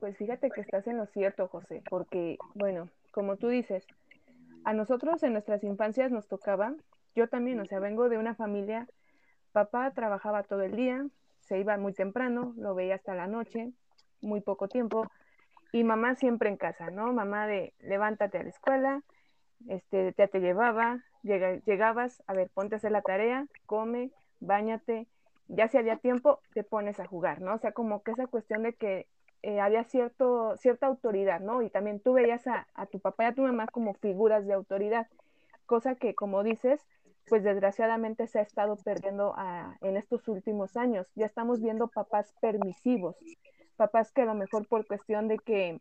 [0.00, 3.86] Pues fíjate que estás en lo cierto, José, porque, bueno, como tú dices,
[4.64, 6.74] a nosotros en nuestras infancias nos tocaba,
[7.14, 8.88] yo también, o sea, vengo de una familia,
[9.52, 11.06] papá trabajaba todo el día,
[11.40, 13.72] se iba muy temprano, lo veía hasta la noche,
[14.20, 15.06] muy poco tiempo,
[15.72, 17.12] y mamá siempre en casa, ¿no?
[17.12, 19.02] Mamá de levántate a la escuela,
[19.68, 25.06] este, ya te llevaba, llega, llegabas, a ver, ponte a hacer la tarea, come, bañate,
[25.48, 27.54] ya si había tiempo, te pones a jugar, ¿no?
[27.54, 29.06] O sea, como que esa cuestión de que
[29.44, 31.60] eh, había cierto, cierta autoridad, ¿no?
[31.60, 34.54] Y también tú veías a, a, tu papá y a tu mamá como figuras de
[34.54, 35.06] autoridad,
[35.66, 36.80] cosa que, como dices,
[37.26, 39.34] pues desgraciadamente se ha estado perdiendo
[39.82, 41.06] en estos últimos años.
[41.14, 43.16] Ya estamos viendo papás permisivos,
[43.76, 45.78] papás que a lo mejor por cuestión de que,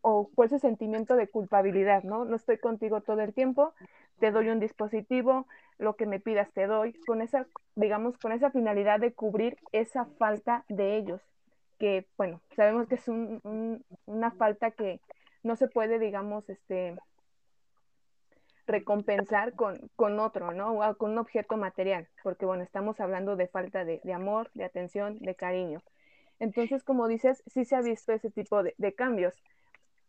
[0.00, 2.24] o por ese sentimiento de culpabilidad, ¿no?
[2.24, 3.72] No estoy contigo todo el tiempo,
[4.18, 5.46] te doy un dispositivo,
[5.78, 10.06] lo que me pidas te doy, con esa, digamos, con esa finalidad de cubrir esa
[10.18, 11.22] falta de ellos
[11.78, 15.00] que, bueno, sabemos que es un, un, una falta que
[15.42, 16.96] no se puede, digamos, este,
[18.66, 20.72] recompensar con, con otro, ¿no?
[20.72, 25.18] O con un objeto material, porque, bueno, estamos hablando de falta de, amor, de atención,
[25.20, 25.82] de cariño.
[26.38, 29.34] Entonces, como dices, sí se ha visto ese tipo de, cambios.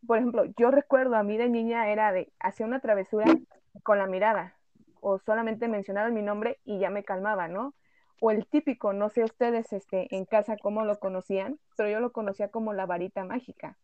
[0.05, 3.25] Por ejemplo, yo recuerdo a mí de niña era de, hacía una travesura
[3.83, 4.55] con la mirada,
[4.99, 7.73] o solamente mencionaba mi nombre y ya me calmaba, ¿no?
[8.19, 12.11] O el típico, no sé ustedes este, en casa cómo lo conocían, pero yo lo
[12.11, 13.77] conocía como la varita mágica.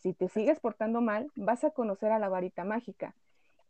[0.00, 3.14] Si te sigues portando mal, vas a conocer a la varita mágica.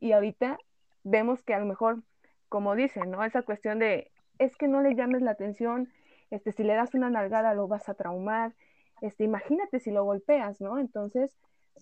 [0.00, 0.58] Y ahorita
[1.04, 2.02] vemos que a lo mejor,
[2.48, 3.24] como dicen, ¿no?
[3.24, 5.92] Esa cuestión de, es que no le llames la atención,
[6.30, 8.54] este, si le das una nalgada lo vas a traumar,
[9.00, 10.78] este, imagínate si lo golpeas, ¿no?
[10.78, 11.36] Entonces,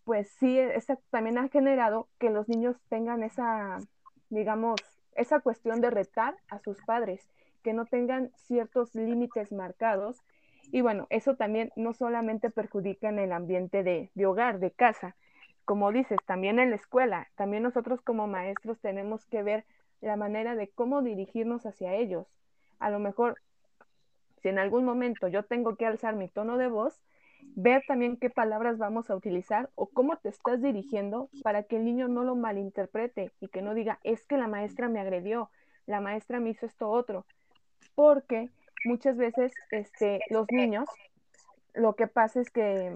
[0.05, 3.79] pues sí, esa también ha generado que los niños tengan esa,
[4.29, 4.81] digamos,
[5.15, 7.29] esa cuestión de retar a sus padres
[7.63, 10.23] que no tengan ciertos límites marcados.
[10.73, 15.17] Y bueno, eso también no solamente perjudica en el ambiente de, de hogar, de casa,
[15.65, 19.65] como dices, también en la escuela, también nosotros como maestros tenemos que ver
[20.01, 22.27] la manera de cómo dirigirnos hacia ellos.
[22.81, 23.37] A lo mejor,
[24.43, 27.01] si en algún momento yo tengo que alzar mi tono de voz,
[27.55, 31.85] ver también qué palabras vamos a utilizar o cómo te estás dirigiendo para que el
[31.85, 35.51] niño no lo malinterprete y que no diga, es que la maestra me agredió,
[35.87, 37.27] la maestra me hizo esto otro,
[38.01, 38.49] porque
[38.87, 40.89] muchas veces este, los niños
[41.75, 42.95] lo que pasa es que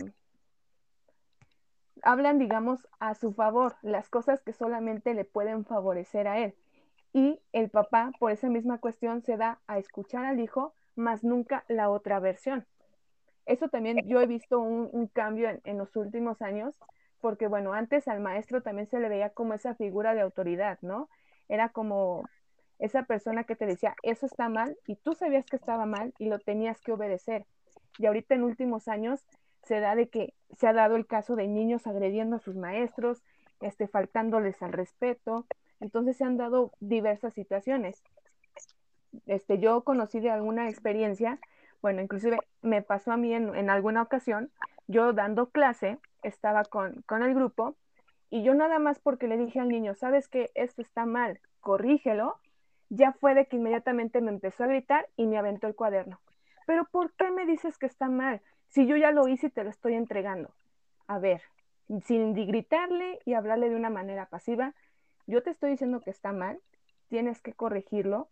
[2.03, 6.55] hablan, digamos, a su favor, las cosas que solamente le pueden favorecer a él.
[7.13, 11.67] Y el papá, por esa misma cuestión, se da a escuchar al hijo, más nunca
[11.69, 12.65] la otra versión.
[13.45, 16.81] Eso también yo he visto un, cambio en, los últimos años,
[17.21, 21.11] porque bueno, antes al maestro también se le veía como esa figura de autoridad, ¿no?
[21.47, 22.25] Era como
[22.79, 26.29] esa persona que te decía, eso está mal, y tú sabías que estaba mal y
[26.29, 27.47] lo tenías que obedecer.
[27.99, 29.25] Y ahorita en últimos años
[29.63, 33.23] se da de que se ha dado el caso de niños agrediendo a sus maestros,
[33.61, 35.47] este, faltándoles al respeto.
[35.81, 38.03] Entonces se han dado diversas situaciones.
[39.27, 41.39] Este, yo conocí de alguna experiencia,
[41.83, 44.51] bueno, inclusive me pasó a mí en, en alguna ocasión,
[44.87, 47.77] yo dando clase, estaba con, con el grupo
[48.31, 52.39] Y yo nada más porque le dije al niño, sabes que esto está mal, corrígelo,
[52.89, 56.21] ya fue de que inmediatamente me empezó a gritar y me aventó el cuaderno.
[56.67, 58.41] Pero ¿por qué me dices que está mal?
[58.69, 60.51] Si yo ya lo hice y te lo estoy entregando.
[61.07, 61.43] A ver,
[62.05, 64.75] sin gritarle y hablarle de una manera pasiva,
[65.27, 66.61] yo te estoy diciendo que está mal,
[67.09, 68.29] tienes que corregirlo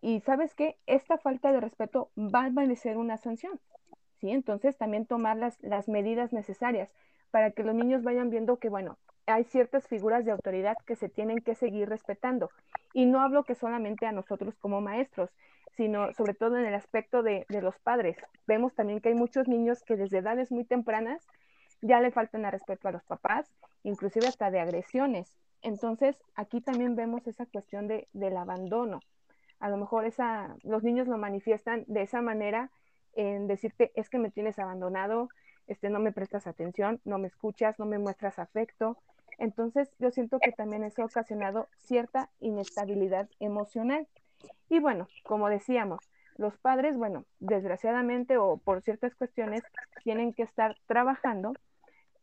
[0.00, 3.60] y sabes que esta falta de respeto va a merecer una sanción.
[4.20, 4.30] ¿sí?
[4.30, 6.90] Entonces también tomar las, las medidas necesarias
[7.30, 11.08] para que los niños vayan viendo que, bueno, hay ciertas figuras de autoridad que se
[11.08, 12.50] tienen que seguir respetando.
[12.94, 15.30] Y no hablo que solamente a nosotros como maestros,
[15.76, 18.16] sino sobre todo en el aspecto de, de los padres.
[18.46, 21.26] Vemos también que hay muchos niños que desde edades muy tempranas
[21.82, 23.46] ya le faltan a respeto a los papás,
[23.84, 25.36] inclusive hasta de agresiones.
[25.62, 29.00] Entonces, aquí también vemos esa cuestión de, del abandono.
[29.60, 32.70] A lo mejor esa, los niños lo manifiestan de esa manera
[33.14, 35.28] en decirte, es que me tienes abandonado,
[35.68, 38.98] este, no me prestas atención, no me escuchas, no me muestras afecto.
[39.38, 44.08] Entonces, yo siento que también eso ha ocasionado cierta inestabilidad emocional.
[44.68, 46.00] Y bueno, como decíamos,
[46.36, 49.62] los padres, bueno, desgraciadamente o por ciertas cuestiones,
[50.02, 51.52] tienen que estar trabajando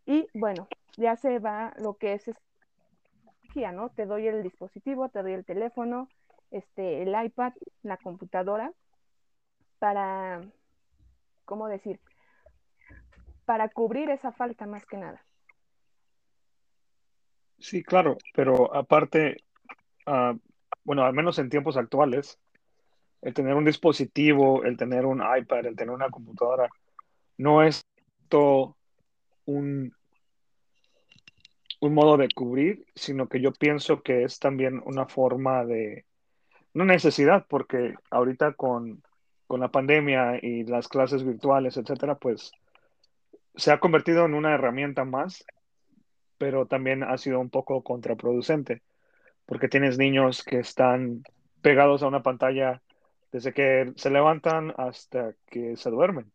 [0.06, 2.30] y bueno, ya se va lo que es
[3.74, 3.90] ¿no?
[3.90, 6.10] Te doy el dispositivo, te doy el teléfono,
[6.52, 7.54] este, el iPad,
[7.84, 8.72] la computadora,
[9.80, 10.42] para,
[11.46, 12.00] ¿cómo decir?
[13.46, 15.24] Para cubrir esa falta más que nada.
[17.60, 19.38] Sí, claro, pero aparte,
[20.08, 20.38] uh,
[20.84, 22.38] bueno, al menos en tiempos actuales,
[23.22, 26.70] el tener un dispositivo, el tener un iPad, el tener una computadora,
[27.38, 27.86] no es
[28.30, 28.76] todo
[29.46, 29.96] un,
[31.80, 36.06] un modo de cubrir, sino que yo pienso que es también una forma de,
[36.76, 39.02] una necesidad, porque ahorita con,
[39.48, 42.52] con la pandemia y las clases virtuales, etcétera, pues
[43.58, 45.46] se ha convertido en una herramienta más,
[46.38, 48.82] pero también ha sido un poco contraproducente,
[49.46, 51.24] porque tienes niños que están
[51.62, 52.82] pegados a una pantalla
[53.32, 56.32] desde que se levantan hasta que se duermen.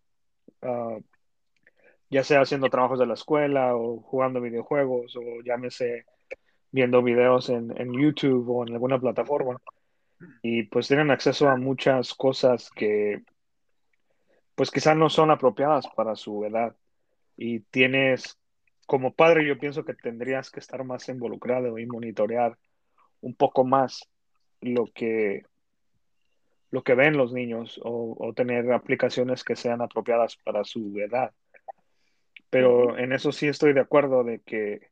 [0.63, 1.01] Uh,
[2.11, 6.05] ya sea haciendo trabajos de la escuela o jugando videojuegos o llámese
[6.73, 9.61] viendo videos en, en, YouTube o en alguna plataforma.
[10.43, 13.23] Y pues tienen acceso a muchas cosas que
[14.55, 16.77] pues quizás no son apropiadas para su edad.
[17.43, 18.39] Y tienes,
[18.87, 22.59] como padre, yo pienso que tendrías que estar más involucrado y monitorear
[23.23, 24.07] un poco más
[24.61, 25.47] lo que
[26.71, 31.33] lo que ven los niños o, o tener aplicaciones que sean apropiadas para su edad.
[32.51, 34.91] Pero en eso sí estoy de acuerdo de que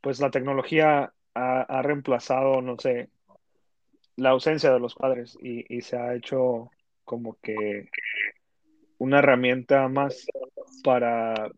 [0.00, 3.08] pues la tecnología ha, ha reemplazado, no sé,
[4.16, 6.72] la ausencia de los padres y, y, se ha hecho
[7.04, 7.88] como que
[9.00, 10.26] una herramienta más
[10.84, 11.50] para,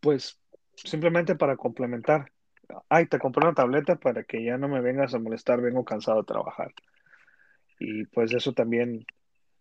[0.00, 0.38] pues,
[0.76, 2.30] simplemente para complementar.
[2.90, 6.18] Ay, te compré una tableta para que ya no me vengas a molestar, vengo cansado
[6.18, 6.72] de trabajar.
[7.80, 9.06] Y pues eso también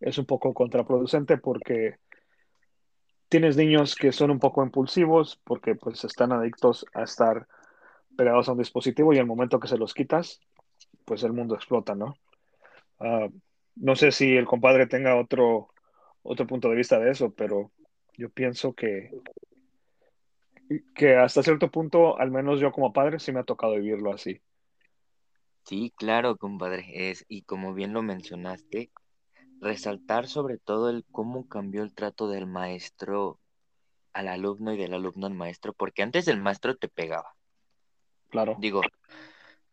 [0.01, 1.95] es un poco contraproducente porque
[3.29, 7.47] tienes niños que son un poco impulsivos porque pues están adictos a estar
[8.17, 10.41] pegados a un dispositivo y al momento que se los quitas,
[11.05, 12.15] pues el mundo explota, ¿no?
[12.99, 13.31] Uh,
[13.77, 15.69] no sé si el compadre tenga otro,
[16.27, 17.71] otro punto de vista de eso, pero
[18.17, 19.11] yo pienso que,
[20.93, 24.41] que hasta cierto punto, al menos yo como padre, sí me ha tocado vivirlo así.
[25.63, 27.09] Sí, claro, compadre.
[27.09, 28.91] Es, y como bien lo mencionaste,
[29.61, 33.39] resaltar sobre todo el cómo cambió el trato del maestro
[34.11, 37.35] al alumno y del alumno al maestro, porque antes el maestro te pegaba.
[38.29, 38.57] Claro.
[38.59, 38.81] Digo,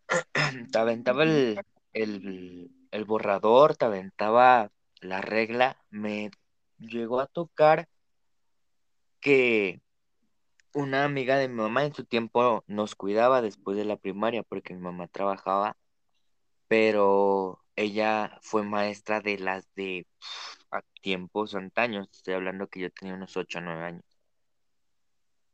[0.72, 1.60] te aventaba el,
[1.92, 6.30] el, el borrador, te aventaba la regla, me
[6.78, 7.88] llegó a tocar
[9.20, 9.80] que
[10.74, 14.74] una amiga de mi mamá en su tiempo nos cuidaba después de la primaria porque
[14.74, 15.76] mi mamá trabajaba,
[16.68, 20.06] pero ella fue maestra de las de
[20.70, 24.04] a tiempos antaños, estoy hablando que yo tenía unos 8 o 9 años.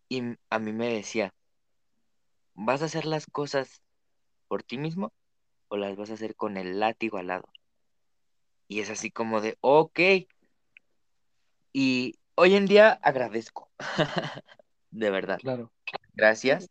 [0.09, 1.33] Y a mí me decía,
[2.55, 3.83] ¿vas a hacer las cosas
[4.49, 5.13] por ti mismo
[5.69, 7.49] o las vas a hacer con el látigo al lado?
[8.69, 10.01] Y es así como de, ok.
[11.73, 13.71] Y hoy en día agradezco,
[14.91, 15.39] de verdad.
[15.39, 15.73] Claro.
[16.15, 16.69] Gracias.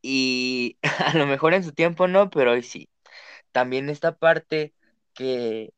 [0.00, 2.88] Y a lo mejor en su tiempo no, pero hoy sí.
[3.52, 4.74] También esta parte
[5.14, 5.72] que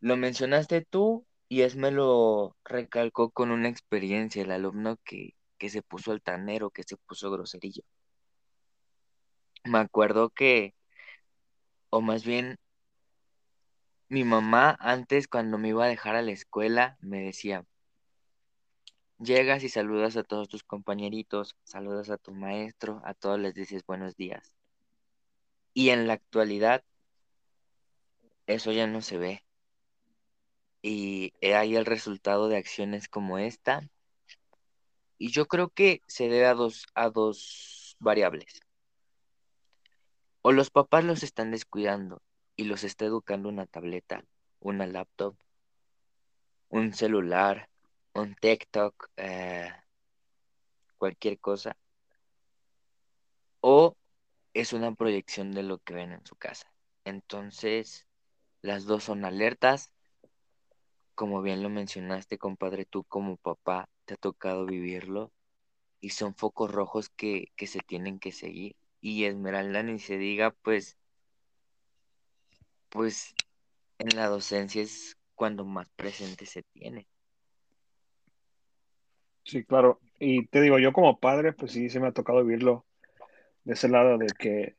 [0.00, 5.70] lo mencionaste tú y es me lo recalcó con una experiencia, el alumno que, que
[5.70, 7.82] se puso altanero, que se puso groserillo.
[9.64, 10.74] Me acuerdo que,
[11.90, 12.58] o más bien,
[14.12, 17.64] mi mamá antes cuando me iba a dejar a la escuela me decía,
[19.18, 23.86] Llegas y saludas a todos tus compañeritos, saludas a tu maestro, a todos les dices
[23.86, 24.52] buenos días.
[25.72, 26.84] Y en la actualidad,
[28.46, 29.44] eso ya no se ve.
[30.82, 33.88] Y ahí el resultado de acciones como esta.
[35.16, 38.60] Y yo creo que se debe a dos, a dos variables.
[40.42, 42.20] O los papás los están descuidando
[42.56, 44.24] y los está educando una tableta,
[44.60, 45.36] una laptop,
[46.68, 47.68] un celular,
[48.14, 49.70] un TikTok, eh,
[50.98, 51.76] cualquier cosa.
[53.60, 53.96] O
[54.54, 56.72] es una proyección de lo que ven en su casa.
[57.04, 58.06] Entonces,
[58.60, 59.92] las dos son alertas.
[61.14, 65.32] Como bien lo mencionaste, compadre, tú como papá te ha tocado vivirlo
[66.00, 68.76] y son focos rojos que, que se tienen que seguir.
[69.00, 70.96] Y Esmeralda ni se diga, pues,
[72.92, 73.34] pues
[73.98, 77.08] en la docencia es cuando más presente se tiene.
[79.44, 79.98] Sí, claro.
[80.20, 82.84] Y te digo, yo como padre, pues sí, se me ha tocado vivirlo
[83.64, 84.76] de ese lado de que,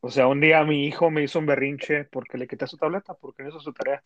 [0.00, 3.14] o sea, un día mi hijo me hizo un berrinche porque le quité su tableta,
[3.14, 4.04] porque no hizo su tarea.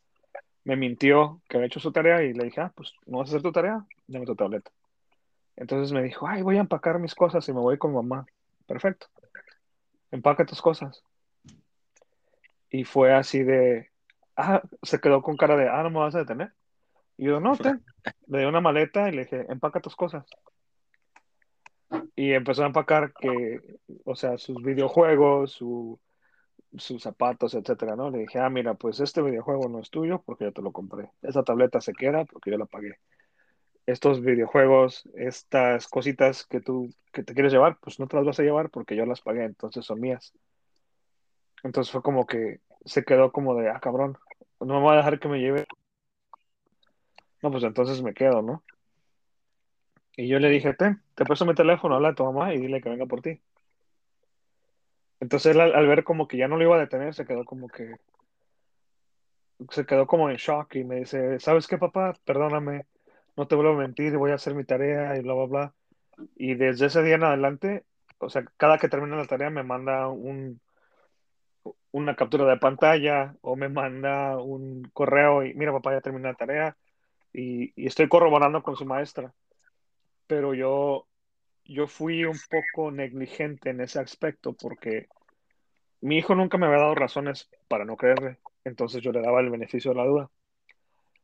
[0.65, 3.31] Me mintió que había hecho su tarea y le dije, ah, pues no vas a
[3.33, 4.71] hacer tu tarea, dame tu tableta.
[5.57, 8.27] Entonces me dijo, ay, voy a empacar mis cosas y me voy con mamá.
[8.67, 9.09] Perfecto.
[10.11, 11.03] Empaca tus cosas.
[12.71, 13.91] Y fue así de,
[14.37, 16.53] ah, se quedó con cara de, ah, no me vas a detener.
[17.17, 17.75] Y yo, no, te,
[18.27, 20.27] le di una maleta y le dije, empaca tus cosas.
[22.15, 23.61] Y empezó a empacar que,
[24.05, 26.01] o sea, sus videojuegos, su,
[26.77, 28.11] sus zapatos, etcétera, ¿no?
[28.11, 31.11] Le dije, ah, mira, pues este videojuego no es tuyo porque yo te lo compré.
[31.23, 32.99] Esa tableta se queda porque yo la pagué.
[33.87, 38.41] Estos videojuegos, estas cositas que tú que te quieres llevar, pues no te las vas
[38.41, 40.35] a llevar porque yo las pagué, entonces son mías.
[41.67, 44.17] Entonces fue como que se quedó como de, ah, cabrón,
[44.61, 45.67] no me voy a dejar que me lleve.
[47.43, 48.63] No, pues entonces me quedo, ¿no?
[50.17, 52.81] Y yo le dije, ten, te presto mi teléfono, habla a tu mamá y dile
[52.81, 53.41] que venga por ti.
[55.21, 57.45] Entonces él al, al ver como que ya no lo iba a detener, se quedó
[57.45, 57.97] como que,
[59.71, 62.15] se quedó como en shock y me dice, ¿sabes qué, papá?
[62.25, 62.87] Perdóname,
[63.37, 65.75] no te vuelvo a mentir, voy a hacer mi tarea y bla, bla, bla.
[66.37, 67.85] Y desde ese día en adelante,
[68.19, 70.61] o sea, cada que termina la tarea me manda un,
[71.97, 76.35] una captura de pantalla o me manda un correo y mira, papá, ya terminé la
[76.35, 76.77] tarea
[77.33, 79.33] y, estoy corroborando con su maestra.
[80.27, 81.07] Pero yo,
[81.65, 85.09] yo fui un poco negligente en ese aspecto porque
[86.03, 89.49] mi hijo nunca me había dado razones para no creerle, entonces yo le daba el
[89.49, 90.31] beneficio de la duda.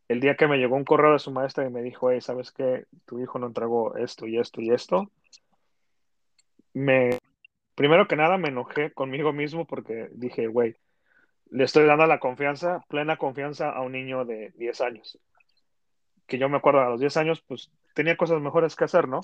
[0.09, 2.51] El día que me llegó un correo de su maestra y me dijo, hey, ¿sabes
[2.51, 2.87] qué?
[3.05, 5.11] Tu hijo no entregó esto y esto y esto.
[6.73, 7.18] Me,
[7.75, 10.77] primero que nada me enojé conmigo mismo porque dije, güey,
[11.51, 15.18] le estoy dando la confianza, plena confianza a un niño de 10 años.
[16.27, 19.20] Que yo me acuerdo a los 10 años, pues tenía cosas mejores que hacer, ¿no?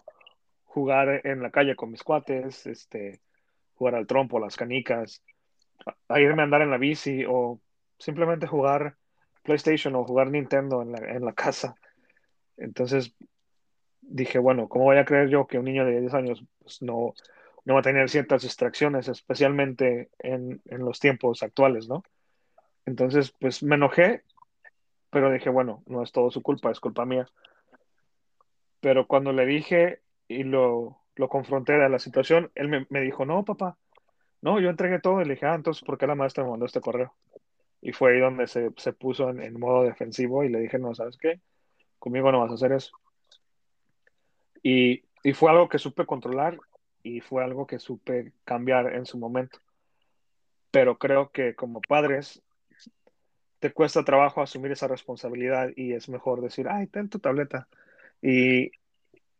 [0.65, 3.21] Jugar en la calle con mis cuates, este,
[3.75, 5.23] jugar al trompo, las canicas,
[6.09, 7.61] a, irme a andar en la bici o
[7.99, 8.97] simplemente jugar
[9.43, 11.75] PlayStation o jugar Nintendo en la, en la casa.
[12.59, 13.15] Entonces
[14.03, 17.15] dije, bueno, ¿cómo voy a creer yo que un niño de 10 años pues, no,
[17.69, 22.03] no va a tener ciertas distracciones, especialmente en, en los tiempos actuales, ¿no?
[22.87, 24.25] Entonces, pues me enojé,
[25.11, 27.29] pero dije, bueno, no es todo su culpa, es culpa mía.
[28.81, 33.27] Pero cuando le dije y lo, lo confronté a la situación, él me, me dijo,
[33.27, 33.77] no, papá,
[34.41, 36.65] no, yo entregué todo y le dije, ah, entonces, ¿por qué la maestra me mandó
[36.65, 37.13] este correo?
[37.83, 40.95] Y fue ahí donde se, se puso en, en, modo defensivo y le dije, no,
[40.95, 41.43] ¿sabes qué?
[41.99, 42.97] Conmigo no vas a hacer eso.
[44.63, 46.59] Y, y fue algo que supe controlar
[47.17, 49.59] y fue algo que supe cambiar en su momento.
[50.71, 52.43] Pero creo que como padres
[53.59, 57.69] te cuesta trabajo asumir esa responsabilidad y es mejor decir, ay, ten tu tableta.
[58.23, 58.71] Y,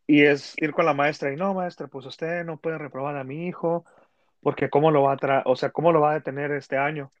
[0.07, 3.23] y es ir con la maestra y no, maestra, pues usted no puede reprobar a
[3.23, 3.85] mi hijo
[4.41, 7.11] porque cómo lo va a tra o sea, cómo lo va a detener este año.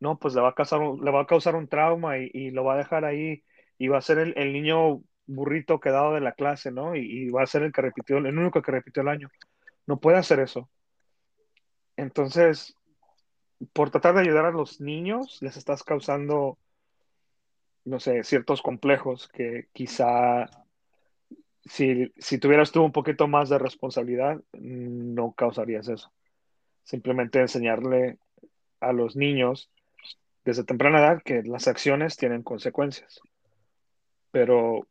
[0.00, 2.64] No, pues le va a causar, le va a causar un trauma y, y lo
[2.64, 3.42] va a dejar ahí
[3.78, 6.94] y va a ser el, el, niño burrito quedado de la clase, ¿no?
[6.96, 9.30] Y, y, va a ser el que repitió, el único que repitió el año.
[9.88, 10.68] No puede hacer eso.
[11.96, 12.74] Entonces,
[13.72, 16.58] por tratar de ayudar a los niños, les estás causando,
[17.86, 20.44] no sé, ciertos complejos que quizá
[21.64, 26.12] si, si tuvieras tú un poquito más de responsabilidad, no causarías eso.
[26.84, 28.18] Simplemente enseñarle
[28.80, 29.70] a los niños
[30.44, 33.20] desde temprana edad que las acciones tienen consecuencias.
[34.32, 34.86] Pero,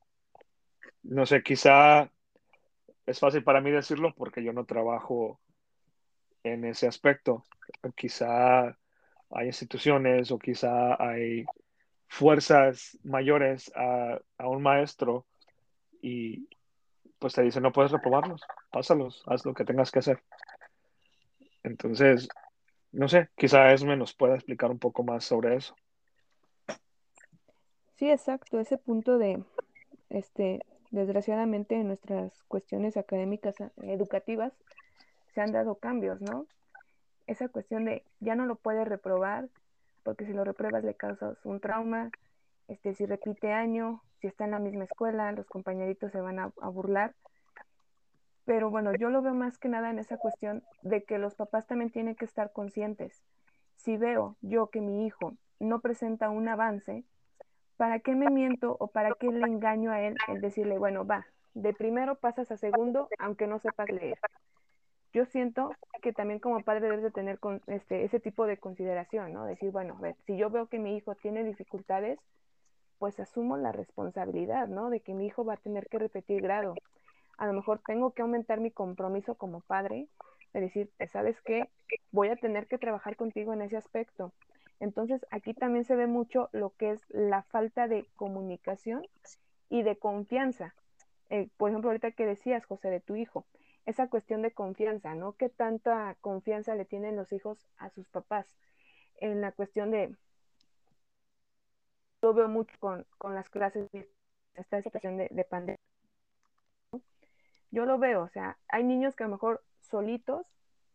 [1.04, 2.12] no sé, quizá
[3.08, 5.39] es fácil para mí decirlo porque yo no trabajo
[6.43, 7.43] en ese aspecto.
[7.95, 8.78] Quizá
[9.32, 11.45] hay instituciones o quizá hay
[12.08, 15.26] fuerzas mayores a, a un maestro
[16.01, 16.47] y,
[17.18, 18.41] pues te dice no puedes reprobarlos,
[18.72, 20.22] pásalos, haz lo que tengas que hacer.
[21.64, 22.28] Entonces,
[22.91, 25.76] no sé, quizá Esme nos pueda explicar un poco más sobre eso.
[27.95, 29.43] Sí, exacto, ese punto de,
[30.10, 30.62] este,
[30.92, 34.54] desgraciadamente en nuestras cuestiones académicas eh, educativas
[35.34, 36.46] se han dado cambios, ¿no?
[37.28, 39.50] Esa cuestión de ya no lo puedes reprobar,
[40.04, 42.12] porque si lo repruebas le causas un trauma,
[42.68, 46.52] este, si repite año, si está en la misma escuela, los compañeritos se van a,
[46.62, 47.14] a burlar.
[48.46, 51.68] Pero bueno, yo lo veo más que nada en esa cuestión de que los papás
[51.68, 53.22] también tienen que estar conscientes.
[53.76, 57.04] Si veo yo que mi hijo no presenta un avance,
[57.78, 61.25] ¿para qué me miento o para qué le engaño a él el decirle, bueno, va,
[61.53, 64.17] de primero pasas a segundo aunque no sepas leer?
[65.13, 65.71] Yo siento
[66.01, 69.45] que también como padre debes de tener con, este, ese tipo de consideración, ¿no?
[69.45, 72.19] Decir, bueno, a ver, si yo veo que mi hijo tiene dificultades,
[72.99, 74.89] pues asumo la responsabilidad, ¿no?
[74.89, 76.75] De que mi hijo va a tener que repetir grado.
[77.38, 80.07] A lo mejor tengo que aumentar mi compromiso como padre,
[80.53, 81.69] de decir, ¿sabes qué?
[82.11, 84.34] Voy a tener que trabajar contigo en ese aspecto.
[84.80, 89.07] Entonces, aquí también se ve mucho lo que es la falta de comunicación
[89.69, 90.75] y de confianza.
[91.30, 93.45] Eh, por ejemplo, ahorita que decías, José, de tu hijo,
[93.86, 95.34] esa cuestión de confianza, ¿no?
[95.34, 98.47] ¿Qué tanta confianza le tienen los hijos a sus papás?
[99.19, 100.15] En la cuestión de,
[102.21, 103.89] lo veo mucho con, con las clases,
[104.53, 105.78] esta situación de, de pandemia.
[107.71, 110.45] Yo lo veo, o sea, hay niños que a lo mejor solitos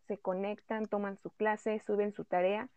[0.07, 2.69] se conectan, toman su clase, suben su tarea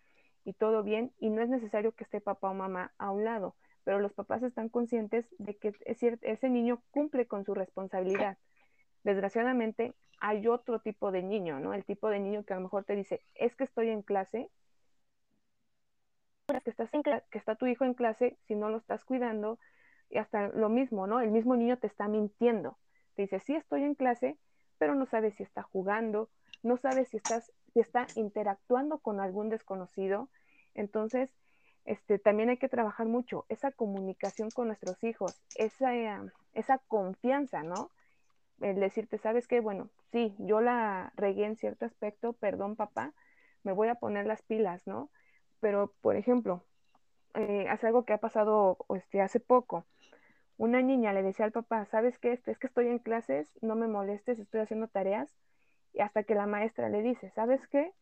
[0.45, 3.55] y todo bien, y no es necesario que esté papá o mamá a un lado,
[3.83, 8.37] pero los papás están conscientes de que es cierto, ese niño cumple con su responsabilidad.
[9.03, 11.73] Desgraciadamente, hay otro tipo de niño, ¿no?
[11.73, 14.49] El tipo de niño que a lo mejor te dice, es que estoy en clase,
[16.47, 19.59] que, que está tu hijo en clase, si no lo estás cuidando,
[20.09, 21.19] y hasta lo mismo, ¿no?
[21.19, 22.77] El mismo niño te está mintiendo.
[23.15, 24.37] Te dice, sí estoy en clase,
[24.77, 26.29] pero no sabes si está jugando,
[26.63, 30.29] no sabes si estás si está interactuando con algún desconocido.
[30.75, 31.29] Entonces,
[31.83, 35.91] este, también hay que trabajar mucho esa comunicación con nuestros hijos, esa,
[36.53, 37.91] esa confianza, ¿no?
[38.61, 39.59] El decirte, ¿sabes qué?
[39.59, 43.13] Bueno, sí, yo la regué en cierto aspecto, perdón papá,
[43.63, 45.11] me voy a poner las pilas, ¿no?
[45.59, 46.63] Pero, por ejemplo,
[47.33, 49.85] eh, hace algo que ha pasado este, hace poco.
[50.55, 52.31] Una niña le decía al papá, ¿sabes qué?
[52.45, 55.54] Es que estoy en clases, no me molestes, estoy haciendo tareas y
[56.01, 57.93] hasta que la maestra le dice, ¿sabes qué?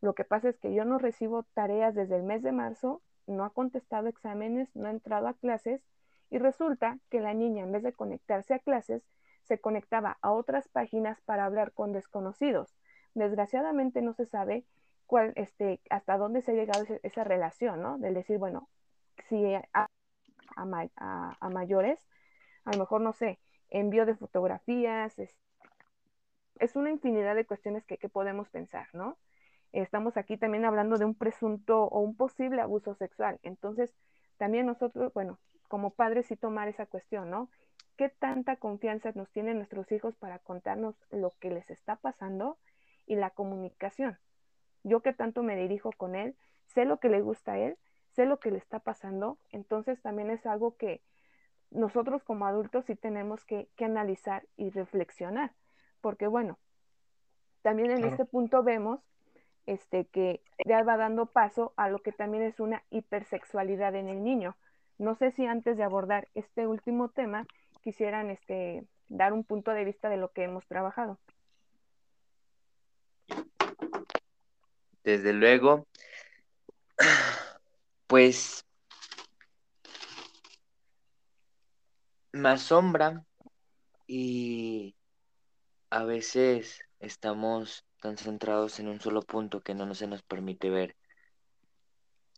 [0.00, 3.44] Lo que pasa es que yo no recibo tareas desde el mes de marzo, no
[3.44, 5.82] ha contestado exámenes, no ha entrado a clases
[6.30, 9.02] y resulta que la niña en vez de conectarse a clases,
[9.42, 12.76] se conectaba a otras páginas para hablar con desconocidos.
[13.14, 14.64] Desgraciadamente no se sabe
[15.06, 17.98] cuál, este, hasta dónde se ha llegado esa relación, ¿no?
[17.98, 18.68] Del decir, bueno,
[19.28, 19.88] si a,
[21.50, 21.98] mayores,
[22.64, 23.40] a lo mejor, no sé,
[23.70, 25.36] envío de fotografías, es
[26.76, 29.16] una infinidad de cuestiones que, podemos pensar, ¿no?
[29.72, 33.38] Estamos aquí también hablando de un presunto o un posible abuso sexual.
[33.42, 33.94] Entonces,
[34.36, 35.38] también nosotros, bueno,
[35.68, 37.50] como padres sí tomar esa cuestión, ¿no?
[37.96, 42.58] ¿Qué tanta confianza nos tienen nuestros hijos para contarnos lo que les está pasando
[43.06, 44.18] y la comunicación?
[44.82, 46.36] Yo que tanto me dirijo con él,
[46.66, 47.78] sé lo que le gusta a él,
[48.12, 51.02] sé lo que le está pasando, entonces también es algo que
[51.70, 55.52] nosotros como adultos sí tenemos que, que analizar y reflexionar
[56.00, 56.58] porque bueno,
[57.62, 59.00] también en este punto vemos
[59.66, 64.22] este, que ya va dando paso a lo que también es una hipersexualidad en el
[64.22, 64.56] niño.
[64.98, 67.46] No sé si antes de abordar este último tema
[67.82, 71.18] quisieran este, dar un punto de vista de lo que hemos trabajado.
[75.04, 75.86] Desde luego,
[78.06, 78.64] pues
[82.32, 83.24] me asombra
[84.06, 84.94] y
[85.90, 90.96] a veces estamos tan centrados en un solo punto que no se nos permite ver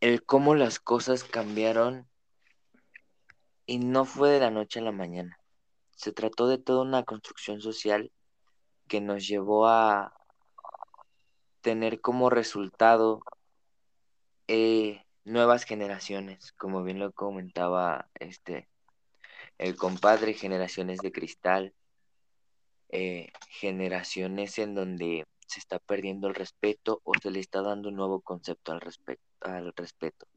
[0.01, 2.09] el cómo las cosas cambiaron
[3.65, 5.37] y no fue de la noche a la mañana.
[5.95, 8.11] Se trató de toda una construcción social
[8.87, 10.13] que nos llevó a
[11.61, 13.21] tener como resultado
[14.47, 18.67] eh, nuevas generaciones, como bien lo comentaba este
[19.59, 21.73] el compadre, generaciones de cristal,
[22.95, 27.95] eh, generaciones en donde se está perdiendo el respeto o se le está dando un
[27.95, 28.81] nuevo concepto al,
[29.41, 30.27] al respeto.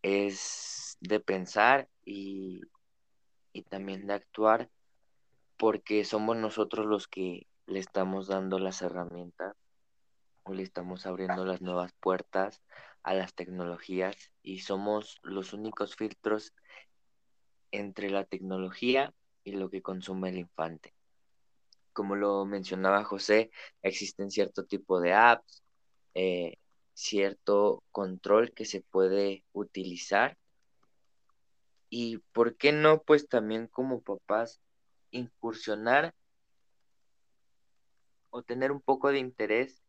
[0.00, 2.62] Es de pensar y,
[3.52, 4.70] y también de actuar
[5.58, 9.54] porque somos nosotros los que le estamos dando las herramientas
[10.44, 12.62] o le estamos abriendo las nuevas puertas
[13.02, 16.54] a las tecnologías y somos los únicos filtros
[17.70, 19.12] entre la tecnología
[19.46, 20.92] y lo que consume el infante.
[21.92, 25.62] Como lo mencionaba José, existen cierto tipo de apps,
[26.14, 26.58] eh,
[26.94, 30.36] cierto control que se puede utilizar
[31.88, 34.60] y por qué no, pues también como papás
[35.12, 36.12] incursionar
[38.30, 39.84] o tener un poco de interés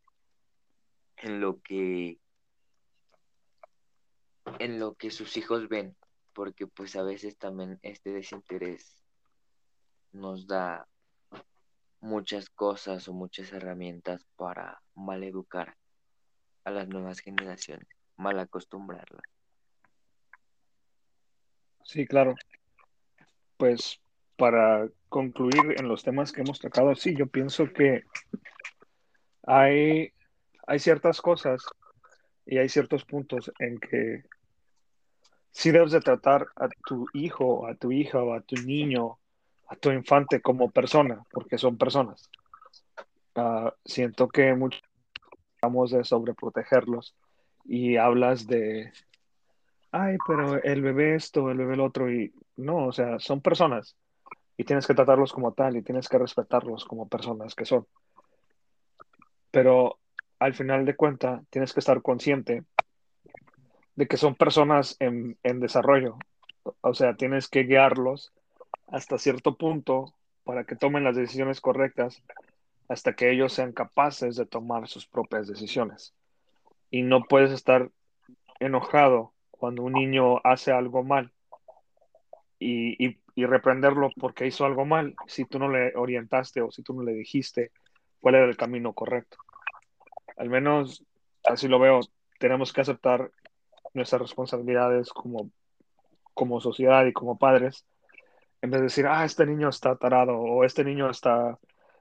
[1.18, 2.20] en lo que
[4.60, 5.98] en lo que sus hijos ven,
[6.34, 9.07] porque pues a veces también este desinterés
[10.12, 10.88] nos da
[12.00, 15.76] muchas cosas o muchas herramientas para maleducar
[16.64, 17.88] a las nuevas generaciones,
[18.18, 19.24] mal acostumbrarlas.
[21.84, 22.36] Sí, claro.
[23.58, 24.00] Pues
[24.36, 28.04] para concluir en los temas que hemos tocado, sí, yo pienso que
[29.44, 30.12] hay,
[30.68, 31.64] hay ciertas cosas
[32.46, 34.24] y hay ciertos puntos en que
[35.52, 39.18] sí debes de tratar a tu hijo, a tu hija o a tu niño,
[39.68, 42.30] a tu infante como persona, porque son personas.
[43.36, 44.82] Ah, siento que muchos
[45.62, 47.16] hablamos de sobreprotegerlos
[47.66, 48.92] y hablas de
[49.92, 53.96] ay, pero el bebé esto, el bebé el otro, y no, o sea, son personas
[54.58, 57.86] y tienes que tratarlos como tal y tienes que respetarlos como personas que son.
[59.52, 60.00] Pero
[60.40, 62.64] al final de cuentas, tienes que estar consciente
[63.96, 66.18] de que son personas en, en desarrollo.
[66.82, 68.34] O sea, tienes que guiarlos
[68.88, 70.14] hasta cierto punto
[70.44, 72.24] para que tomen las decisiones correctas
[72.88, 76.14] hasta que ellos sean capaces de tomar sus propias decisiones.
[76.90, 77.92] Y no puedes estar
[78.60, 81.32] enojado cuando un niño hace algo mal
[82.60, 87.04] y, reprenderlo porque hizo algo mal si tú no le orientaste o si tú no
[87.04, 87.72] le dijiste
[88.20, 89.38] cuál era el camino correcto.
[90.38, 91.06] Al menos
[91.44, 92.00] así lo veo,
[92.40, 93.32] tenemos que aceptar
[93.94, 95.52] nuestras responsabilidades como,
[96.34, 97.86] como sociedad y como padres,
[98.62, 101.58] en vez de decir, ah, este niño está tarado o este niño está,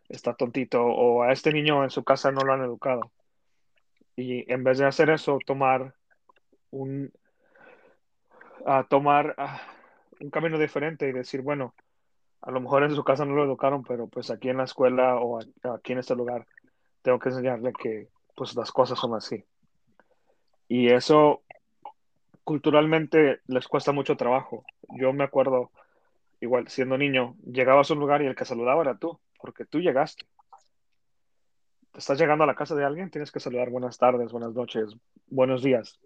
[0.09, 3.11] está tontito o a este niño en su casa no lo han educado.
[4.17, 5.95] Y en vez de hacer eso, tomar
[6.71, 7.13] un,
[8.65, 9.37] a tomar
[10.21, 11.75] un camino diferente y decir, bueno,
[12.41, 15.17] a lo mejor en su casa no lo educaron, pero pues aquí en la escuela
[15.17, 15.41] o
[15.75, 16.47] aquí en este lugar
[17.03, 19.45] tengo que enseñarle que pues las cosas son así.
[20.69, 21.43] Y eso
[22.45, 24.65] culturalmente les cuesta mucho trabajo.
[24.91, 25.71] Yo me acuerdo,
[26.41, 29.80] igual siendo niño, llegabas a un lugar y el que saludaba era tú, porque tú
[29.80, 30.26] llegaste.
[31.93, 34.95] Te estás llegando a la casa de alguien, tienes que saludar buenas tardes, buenas noches,
[35.28, 35.99] buenos días.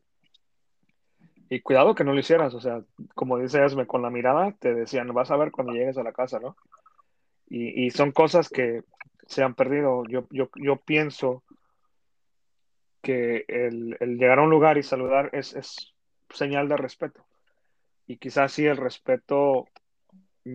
[1.48, 2.84] Y cuidado que no lo hicieras, o sea,
[3.16, 6.12] como dice Esme, con la mirada te decían, vas a ver cuando llegues a la
[6.12, 6.56] casa, ¿no?
[7.52, 8.84] Y, son cosas que
[9.26, 10.04] se han perdido.
[10.08, 11.42] Yo, yo, yo pienso
[13.02, 15.92] que el, llegar a un lugar y saludar es, es
[16.28, 17.26] señal de respeto.
[18.06, 19.66] Y quizás sí el respeto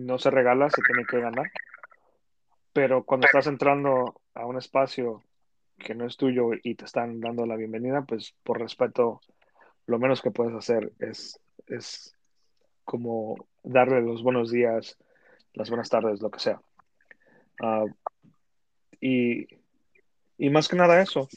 [0.04, 1.50] no se regala, se tiene que ganar.
[2.72, 5.22] Pero cuando estás entrando a un espacio
[5.78, 9.20] que no es tuyo y te están dando la bienvenida, pues por respeto
[9.86, 12.14] lo menos que puedes hacer es, es
[12.84, 14.96] como darle los buenos días,
[15.54, 16.60] las buenas tardes, lo que sea.
[17.62, 17.84] Ah,
[19.00, 19.46] y,
[20.38, 21.28] y, más que nada eso,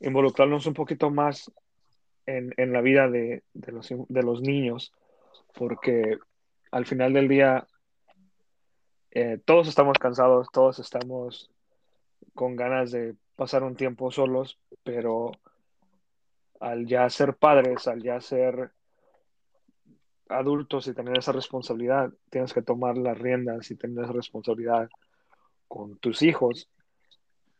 [0.00, 1.50] involucrarnos un poquito más
[2.26, 4.92] en, en la vida de, de, los, de, los, niños,
[5.54, 6.18] porque
[6.70, 7.66] al final del día
[9.12, 11.50] eh, todos estamos cansados, todos estamos
[12.34, 15.32] con ganas de pasar un tiempo solos, pero
[16.60, 18.72] al ya ser padres, al ya ser
[20.28, 24.88] adultos y tener esa responsabilidad, tienes que tomar las riendas y tener esa responsabilidad
[25.66, 26.68] con tus hijos,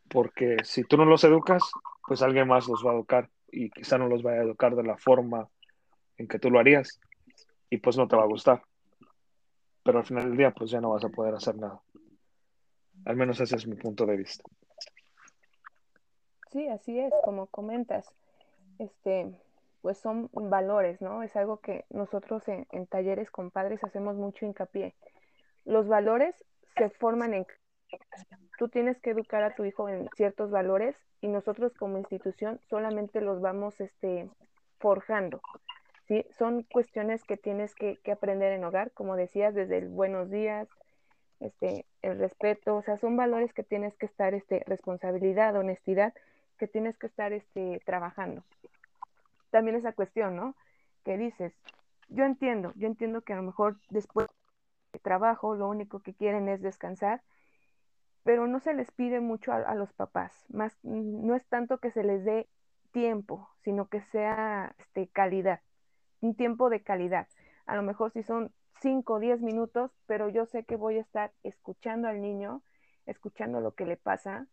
[0.08, 1.62] porque si tú no los educas,
[2.06, 4.84] pues alguien más los va a educar y quizá no los vaya a educar de
[4.84, 5.48] la forma
[6.16, 7.00] en que tú lo harías
[7.70, 8.62] y pues no te va a gustar.
[9.82, 11.80] Pero al final del día, pues ya no vas a poder hacer nada.
[13.04, 14.44] Al menos ese es mi punto de vista.
[16.50, 18.12] Sí, así es, como comentas
[18.80, 19.30] este,
[19.82, 21.22] pues son valores, ¿no?
[21.22, 24.94] Es algo que nosotros en, talleres con padres hacemos mucho hincapié.
[25.64, 26.34] Los valores
[26.76, 27.46] se forman en...
[28.58, 33.20] Tú tienes que educar a tu hijo en ciertos valores y nosotros como institución solamente
[33.20, 34.28] los vamos este,
[34.78, 35.40] forjando.
[36.36, 40.68] Son cuestiones que tienes que, que aprender en hogar, como decías, desde el buenos días,
[41.40, 46.12] este, el respeto, o sea, son valores que tienes que estar, este, responsabilidad, honestidad,
[46.58, 48.44] que tienes que estar este, trabajando.
[49.50, 50.54] También esa cuestión, ¿no?
[51.04, 51.54] Que dices,
[52.08, 54.28] yo entiendo, yo entiendo que a lo mejor después
[54.92, 57.22] de trabajo lo único que quieren es descansar,
[58.22, 62.04] pero no se les pide mucho a, los papás, más no es tanto que se
[62.04, 62.48] les dé
[62.92, 65.60] tiempo, sino que sea este, calidad,
[66.20, 67.28] un tiempo de calidad.
[67.66, 71.02] A lo mejor si son 5 o 10 minutos, pero yo sé que voy a
[71.02, 72.62] estar escuchando al niño,
[73.06, 74.46] escuchando lo que le pasa.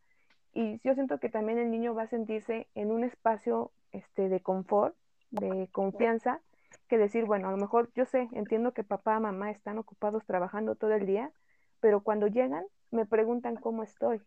[0.53, 4.41] Y yo siento que también el niño va a sentirse en un espacio este, de
[4.41, 4.95] confort,
[5.32, 6.41] de confianza,
[6.88, 10.76] que decir, bueno, a lo mejor yo sé, entiendo que papá, mamá están ocupados trabajando
[10.76, 11.32] todo el día,
[11.80, 14.22] pero cuando llegan me preguntan cómo estoy,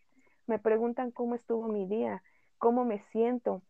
[0.47, 2.23] me preguntan cómo estuvo mi día,
[2.59, 3.63] cómo me siento,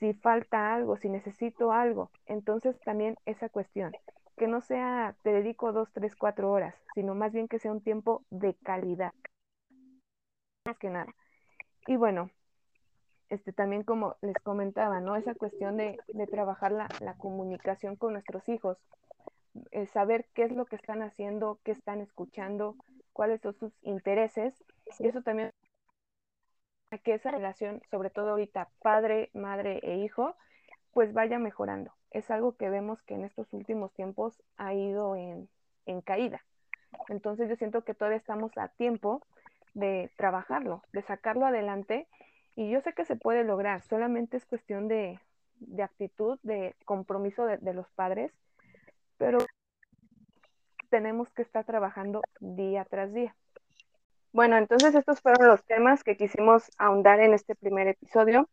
[0.00, 2.10] si falta algo, si necesito algo.
[2.26, 3.92] Entonces también esa cuestión,
[4.36, 7.82] que no sea te dedico dos, tres, cuatro horas, sino más bien que sea un
[7.82, 9.12] tiempo de calidad.
[10.66, 11.14] Más que nada.
[11.86, 12.30] Y bueno,
[13.28, 15.16] este, también como les comentaba, ¿no?
[15.16, 18.78] Esa cuestión de, de trabajar la, la, comunicación con nuestros hijos,
[19.92, 22.76] saber qué es lo que están haciendo, qué están escuchando,
[23.12, 24.54] cuáles son sus intereses,
[24.98, 25.52] y eso también
[26.98, 30.36] que esa relación, sobre todo ahorita padre, madre e hijo,
[30.92, 31.92] pues vaya mejorando.
[32.10, 35.48] Es algo que vemos que en estos últimos tiempos ha ido en,
[35.86, 36.44] en caída.
[37.08, 39.24] Entonces yo siento que todavía estamos a tiempo
[39.74, 42.08] de trabajarlo, de sacarlo adelante
[42.56, 45.20] y yo sé que se puede lograr, solamente es cuestión de,
[45.60, 48.32] de actitud, de compromiso de, los padres,
[49.18, 49.38] pero
[50.88, 53.36] tenemos que estar trabajando día tras día.
[54.32, 58.48] Bueno, entonces estos fueron los temas que quisimos ahondar en este primer episodio.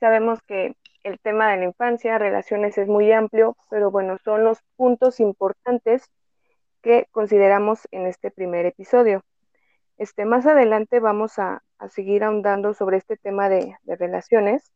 [0.00, 4.58] Sabemos que el tema de la infancia, relaciones es muy amplio, pero bueno, son los
[4.76, 6.10] puntos importantes
[6.82, 9.22] que consideramos en este primer episodio.
[9.96, 14.72] Este, más adelante vamos a, seguir ahondando sobre este tema de, de, relaciones.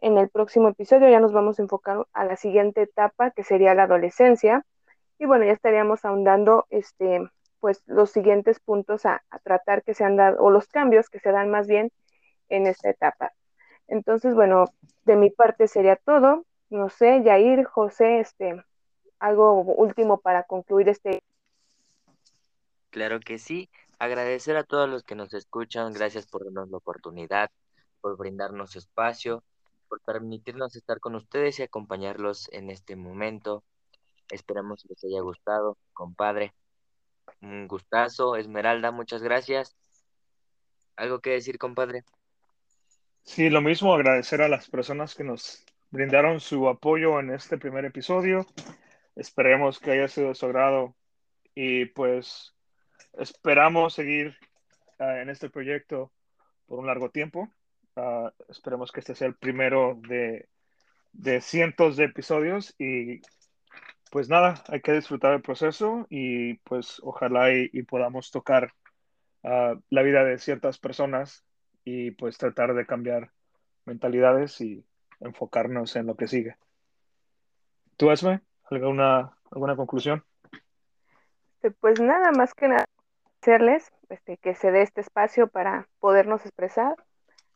[0.00, 3.74] En el próximo episodio ya nos vamos a enfocar a la siguiente etapa, que sería
[3.74, 4.64] la adolescencia.
[5.18, 7.20] Y bueno, ya estaríamos ahondando este,
[7.60, 11.30] pues los siguientes puntos a, tratar que se han dado, o los cambios que se
[11.30, 11.92] dan más bien
[12.48, 13.32] en esta etapa.
[13.86, 14.64] Entonces, bueno,
[15.04, 16.44] de mi parte sería todo.
[16.70, 18.64] No sé, Yair, José, este,
[19.18, 21.22] algo último para concluir este.
[22.90, 23.68] Claro que sí.
[23.98, 25.92] Agradecer a todos los que nos escuchan.
[25.92, 27.50] Gracias por darnos la oportunidad,
[28.00, 29.44] por brindarnos espacio,
[29.88, 33.62] por permitirnos estar con ustedes y acompañarlos en este momento.
[34.30, 36.54] Esperamos que les haya gustado, compadre.
[37.40, 39.76] Un gustazo, Esmeralda, muchas gracias.
[40.96, 42.04] ¿Algo que decir, compadre?
[43.22, 47.84] Sí, lo mismo, agradecer a las personas que nos brindaron su apoyo en este primer
[47.84, 48.46] episodio.
[49.16, 50.94] Esperemos que haya sido de su agrado
[51.54, 52.54] y pues
[53.14, 54.36] esperamos seguir
[54.98, 56.12] uh, en este proyecto
[56.66, 57.48] por un largo tiempo.
[57.96, 60.48] Uh, esperemos que este sea el primero de,
[61.12, 63.20] de cientos de episodios y
[64.10, 68.72] pues nada, hay que disfrutar el proceso y pues ojalá y, podamos tocar
[69.44, 71.44] uh, la vida de ciertas personas
[71.84, 73.30] y pues tratar de cambiar
[73.84, 74.84] mentalidades y
[75.20, 76.56] enfocarnos en lo que sigue.
[77.96, 78.40] ¿Tú, Esme?
[78.70, 80.24] ¿Alguna, alguna conclusión?
[81.80, 82.86] Pues nada, más que nada,
[83.40, 86.96] hacerles este, que se dé este espacio para podernos expresar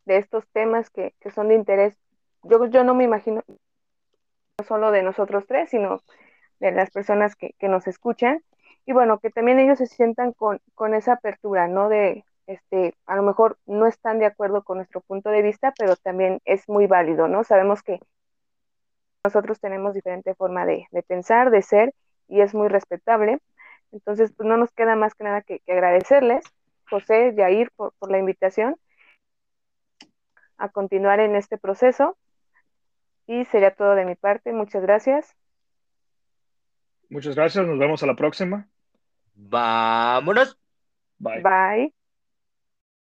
[0.04, 1.96] de estos temas que, que son de interés.
[2.42, 6.02] Yo, yo no me imagino no solo de nosotros tres, sino
[6.70, 8.42] de las personas que, que, nos escuchan
[8.86, 11.88] y bueno, que también ellos se sientan con, con esa apertura, ¿no?
[11.88, 15.96] De, este, a lo mejor no están de acuerdo con nuestro punto de vista, pero
[15.96, 17.44] también es muy válido, ¿no?
[17.44, 18.00] Sabemos que
[19.24, 21.94] nosotros tenemos diferente forma de, de pensar, de ser,
[22.28, 23.38] y es muy respetable.
[23.92, 26.44] Entonces, pues no nos queda más que nada que, agradecerles,
[26.90, 28.76] José, Yair, por, por la invitación
[30.58, 32.16] a continuar en este proceso.
[33.26, 34.52] Y sería todo de mi parte.
[34.52, 35.34] Muchas gracias.
[37.08, 37.66] Muchas gracias.
[37.66, 38.68] Nos vemos a la próxima.
[39.34, 40.58] Vámonos.
[41.18, 41.42] Bye.
[41.42, 41.94] Bye.